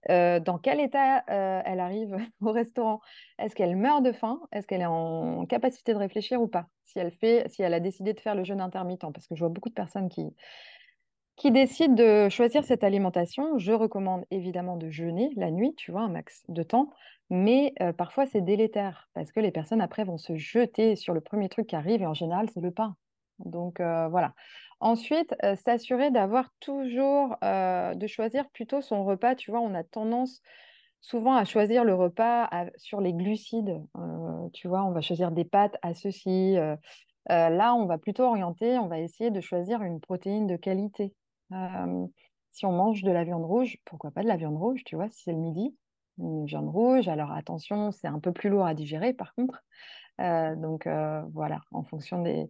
[0.09, 2.99] Euh, dans quel état euh, elle arrive au restaurant?
[3.39, 4.41] Est-ce qu'elle meurt de faim?
[4.51, 6.67] Est-ce qu'elle est en capacité de réfléchir ou pas?
[6.83, 9.39] Si elle fait, si elle a décidé de faire le jeûne intermittent, parce que je
[9.39, 10.35] vois beaucoup de personnes qui,
[11.35, 13.57] qui décident de choisir cette alimentation.
[13.57, 16.89] Je recommande évidemment de jeûner la nuit, tu vois, un max de temps,
[17.29, 21.21] mais euh, parfois c'est délétère parce que les personnes après vont se jeter sur le
[21.21, 22.95] premier truc qui arrive et en général c'est le pain.
[23.39, 24.33] Donc euh, voilà.
[24.79, 29.33] Ensuite, euh, s'assurer d'avoir toujours, de choisir plutôt son repas.
[29.35, 30.41] Tu vois, on a tendance
[30.99, 33.81] souvent à choisir le repas sur les glucides.
[34.53, 36.57] Tu vois, on va choisir des pâtes à ceci.
[37.29, 41.13] là, on va plutôt orienter, on va essayer de choisir une protéine de qualité.
[42.51, 45.09] Si on mange de la viande rouge, pourquoi pas de la viande rouge, tu vois,
[45.09, 45.75] si c'est le midi,
[46.19, 47.07] une viande rouge.
[47.07, 49.63] Alors attention, c'est un peu plus lourd à digérer par contre.
[50.19, 50.87] Donc
[51.33, 52.49] voilà, en fonction des,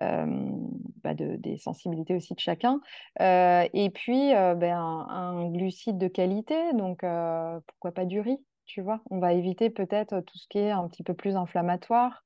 [0.00, 2.80] bah, de- des sensibilités aussi de chacun.
[3.20, 7.04] Et puis ben, un, glucide de qualité, donc
[7.66, 9.02] pourquoi pas du riz, tu vois.
[9.10, 12.24] On va éviter peut-être tout ce qui est un petit peu plus inflammatoire.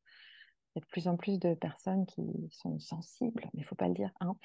[0.78, 2.22] De plus en plus de personnes qui
[2.52, 4.36] sont sensibles, mais il ne faut pas le dire, hein,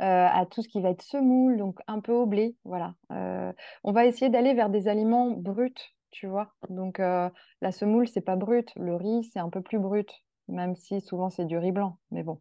[0.00, 2.56] euh, à tout ce qui va être semoule, donc un peu au blé.
[2.64, 2.94] Voilà.
[3.10, 3.52] Euh,
[3.84, 5.74] on va essayer d'aller vers des aliments bruts,
[6.10, 6.54] tu vois.
[6.70, 7.28] Donc euh,
[7.60, 8.72] la semoule, c'est pas brut.
[8.76, 10.10] Le riz, c'est un peu plus brut,
[10.48, 11.98] même si souvent c'est du riz blanc.
[12.10, 12.40] Mais bon,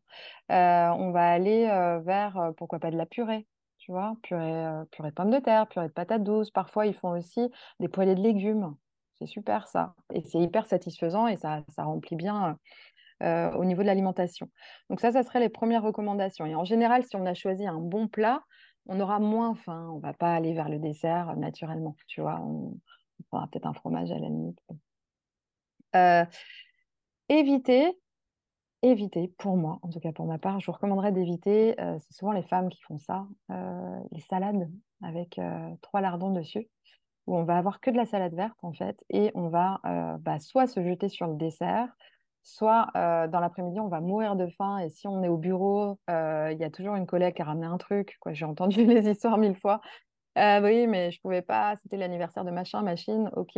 [0.50, 1.66] on va aller
[2.06, 3.48] vers, pourquoi pas de la purée,
[3.80, 6.52] tu vois, purée, purée de pommes de terre, purée de patates douces.
[6.52, 8.76] Parfois, ils font aussi des poêlées de légumes.
[9.20, 9.94] C'est super ça.
[10.12, 12.58] Et c'est hyper satisfaisant et ça, ça remplit bien
[13.22, 14.50] euh, au niveau de l'alimentation.
[14.90, 16.46] Donc ça, ça serait les premières recommandations.
[16.46, 18.42] Et en général, si on a choisi un bon plat,
[18.88, 19.92] on aura moins faim.
[19.94, 22.40] On va pas aller vers le dessert euh, naturellement, tu vois.
[22.42, 22.80] On,
[23.20, 24.60] on prendra peut-être un fromage à la limite.
[25.96, 26.26] Euh,
[27.30, 28.00] éviter,
[28.82, 32.14] éviter, pour moi, en tout cas pour ma part, je vous recommanderais d'éviter, euh, c'est
[32.14, 33.28] souvent les femmes qui font ça,
[34.12, 34.68] les salades
[35.04, 35.40] avec
[35.82, 36.68] trois lardons dessus,
[37.28, 39.82] où on va avoir que de la salade verte en fait, et on va
[40.20, 41.90] bah, soit se jeter sur le dessert,
[42.44, 44.80] soit euh, dans l'après-midi, on va mourir de faim.
[44.80, 47.46] Et si on est au bureau, euh, il y a toujours une collègue qui a
[47.46, 48.18] ramené un truc.
[48.20, 48.34] Quoi.
[48.34, 49.82] J'ai entendu les histoires mille fois.
[50.38, 53.58] Euh, oui, mais je pouvais pas, c'était l'anniversaire de machin, machine, ok.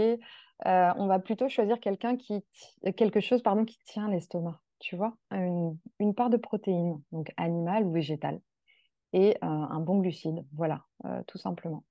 [0.65, 2.43] On va plutôt choisir quelqu'un qui
[2.95, 7.85] quelque chose pardon, qui tient l'estomac, tu vois, une, une part de protéines, donc animale
[7.85, 8.39] ou végétale,
[9.11, 10.83] et un bon glucide, voilà,
[11.27, 11.83] tout simplement.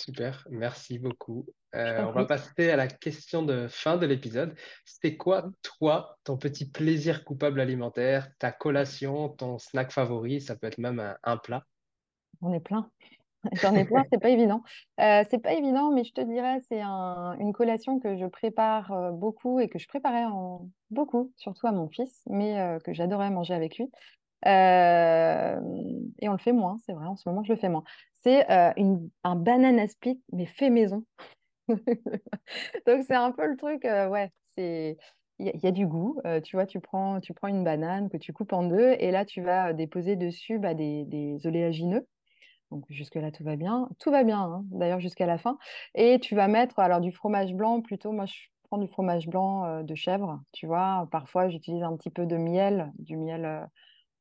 [0.00, 1.46] Super, merci beaucoup.
[1.74, 4.54] Euh, on va passer à la question de fin de l'épisode.
[4.84, 10.40] C'est quoi, toi, ton petit plaisir coupable alimentaire, ta collation, ton snack favori?
[10.40, 11.64] Ça peut être même un, un plat.
[12.42, 12.90] J'en ai plein.
[13.62, 14.62] J'en ai plein, c'est pas évident.
[15.00, 18.92] Euh, c'est pas évident, mais je te dirais, c'est un- une collation que je prépare
[18.92, 22.92] euh, beaucoup et que je préparais en beaucoup, surtout à mon fils, mais euh, que
[22.94, 23.90] j'adorais manger avec lui.
[24.46, 25.60] Euh,
[26.20, 27.84] et on le fait moins, c'est vrai, en ce moment je le fais moins.
[28.22, 28.72] C'est euh,
[29.24, 31.04] un banana split, mais fait maison.
[31.68, 34.96] Donc c'est un peu le truc, euh, ouais, c'est
[35.40, 36.20] il y, a du goût.
[36.26, 39.12] euh, tu vois, tu prends, tu prends une banane que tu coupes en deux et
[39.12, 42.08] là tu vas déposer dessus bah, des, des oléagineux.
[42.72, 45.58] Donc jusque-là tout va bien, tout va bien hein, d'ailleurs jusqu'à la fin.
[45.94, 48.10] Et tu vas mettre alors du fromage blanc plutôt.
[48.12, 48.34] Moi je
[48.64, 50.42] prends du fromage blanc de chèvre.
[50.52, 53.68] Tu vois, parfois j'utilise un petit peu de miel, du miel.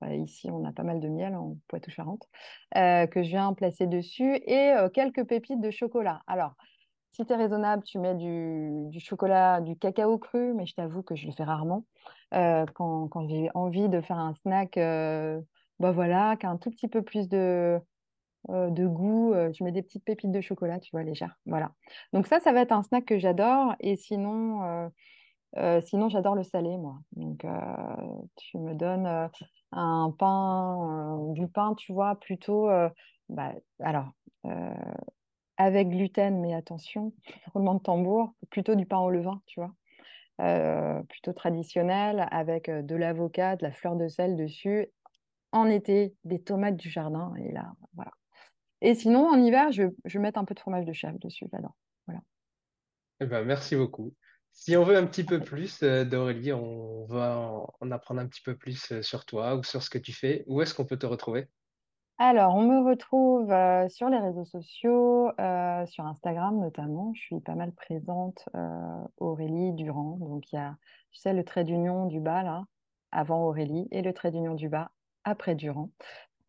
[0.01, 2.27] Bah, ici on a pas mal de miel en Poitou-Charentes
[2.75, 6.21] euh, que je viens placer dessus et euh, quelques pépites de chocolat.
[6.27, 6.53] Alors
[7.11, 11.15] si tu es raisonnable, tu mets du, chocolat, du cacao cru, mais je t'avoue que
[11.15, 11.85] je le fais rarement.
[12.33, 15.41] Euh, quand j'ai envie de faire un snack, euh,
[15.79, 17.81] bah voilà, qui a un tout petit peu plus de,
[18.47, 21.39] goût, je mets des petites pépites de chocolat, tu vois, légères.
[21.47, 21.71] Voilà.
[22.13, 23.73] Donc ça, ça va être un snack que j'adore.
[23.79, 24.91] Et sinon,
[25.81, 26.99] sinon j'adore le salé, moi.
[27.13, 27.47] Donc
[28.35, 29.29] tu me donnes
[29.71, 32.89] un pain, euh, du pain, tu vois, plutôt, euh,
[33.29, 34.11] bah, alors,
[34.45, 34.73] euh,
[35.57, 37.13] avec gluten, mais attention,
[37.53, 39.73] roulement de tambour, plutôt du pain au levain, tu vois,
[41.09, 44.87] plutôt traditionnel, avec de l'avocat, de la fleur de sel dessus.
[45.53, 48.11] En été, des tomates du jardin, et là, voilà.
[48.81, 51.47] Et sinon, en hiver, je, je vais mettre un peu de fromage de chèvre dessus,
[51.51, 51.75] j'adore.
[52.07, 52.21] Voilà.
[53.19, 54.15] Eh ben, merci beaucoup.
[54.59, 58.27] Si on veut un petit peu plus euh, d'Aurélie, on va en, en apprendre un
[58.27, 60.43] petit peu plus euh, sur toi ou sur ce que tu fais.
[60.47, 61.47] Où est-ce qu'on peut te retrouver?
[62.17, 65.29] Alors, on me retrouve euh, sur les réseaux sociaux,
[65.85, 67.13] sur Instagram notamment.
[67.13, 68.49] Je suis pas mal présente,
[69.17, 70.17] Aurélie Durand.
[70.19, 70.75] Donc, il y a,
[71.11, 72.63] tu sais, le trait d'union du bas, là,
[73.11, 74.89] avant Aurélie, et le trait d'union du bas
[75.23, 75.91] après Durand.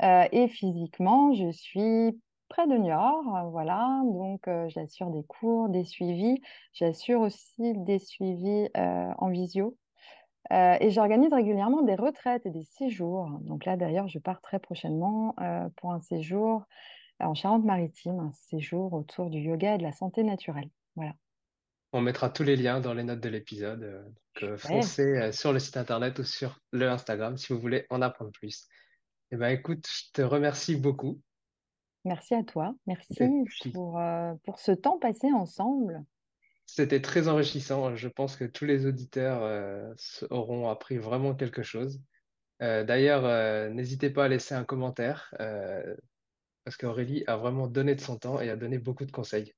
[0.03, 4.01] Euh, et physiquement, je suis près de Niort, voilà.
[4.05, 6.41] Donc, euh, j'assure des cours, des suivis.
[6.73, 9.77] J'assure aussi des suivis euh, en visio.
[10.51, 13.29] Et j'organise régulièrement des retraites et des séjours.
[13.41, 15.35] Donc là, d'ailleurs, je pars très prochainement
[15.75, 16.63] pour un séjour
[17.19, 20.71] en Charente-Maritime, un séjour autour du yoga et de la santé naturelle.
[20.95, 21.13] Voilà.
[21.93, 24.09] On mettra tous les liens dans les notes de l'épisode.
[24.41, 24.57] donc, Ouais.
[24.57, 28.67] foncez sur le site internet ou sur le Instagram si vous voulez en apprendre plus.
[29.31, 31.21] Eh ben, écoute, je te remercie beaucoup.
[32.05, 32.73] Merci à toi.
[32.87, 33.15] Merci
[33.45, 36.03] puis, pour, euh, pour ce temps passé ensemble.
[36.65, 37.95] c'était très enrichissant.
[37.95, 39.93] Je pense que tous les auditeurs euh,
[40.29, 42.01] auront appris vraiment quelque chose.
[42.61, 45.33] Euh, d'ailleurs, n'hésitez pas à laisser un commentaire
[46.65, 49.53] parce qu'Aurélie a vraiment donné de son temps et a donné beaucoup de conseils.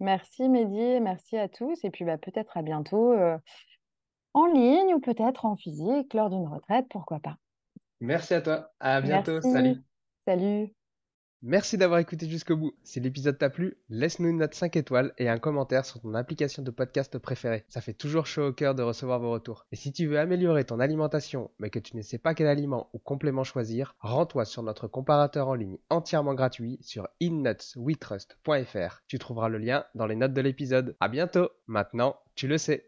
[0.00, 1.84] Merci Mehdi, merci à tous.
[1.84, 3.14] Et puis bah, peut-être à bientôt
[4.34, 7.36] en ligne ou peut-être en physique lors d'une retraite, pourquoi pas.
[8.00, 8.72] Merci à toi.
[8.80, 9.32] À bientôt.
[9.32, 9.52] Merci.
[9.52, 9.76] Salut.
[10.26, 10.74] Salut.
[11.42, 12.74] Merci d'avoir écouté jusqu'au bout.
[12.82, 16.64] Si l'épisode t'a plu, laisse-nous une note 5 étoiles et un commentaire sur ton application
[16.64, 17.64] de podcast préférée.
[17.68, 19.64] Ça fait toujours chaud au cœur de recevoir vos retours.
[19.70, 22.90] Et si tu veux améliorer ton alimentation, mais que tu ne sais pas quel aliment
[22.92, 29.02] ou complément choisir, rends-toi sur notre comparateur en ligne entièrement gratuit sur innutsweetrust.fr.
[29.06, 30.96] Tu trouveras le lien dans les notes de l'épisode.
[30.98, 31.50] À bientôt.
[31.68, 32.87] Maintenant, tu le sais.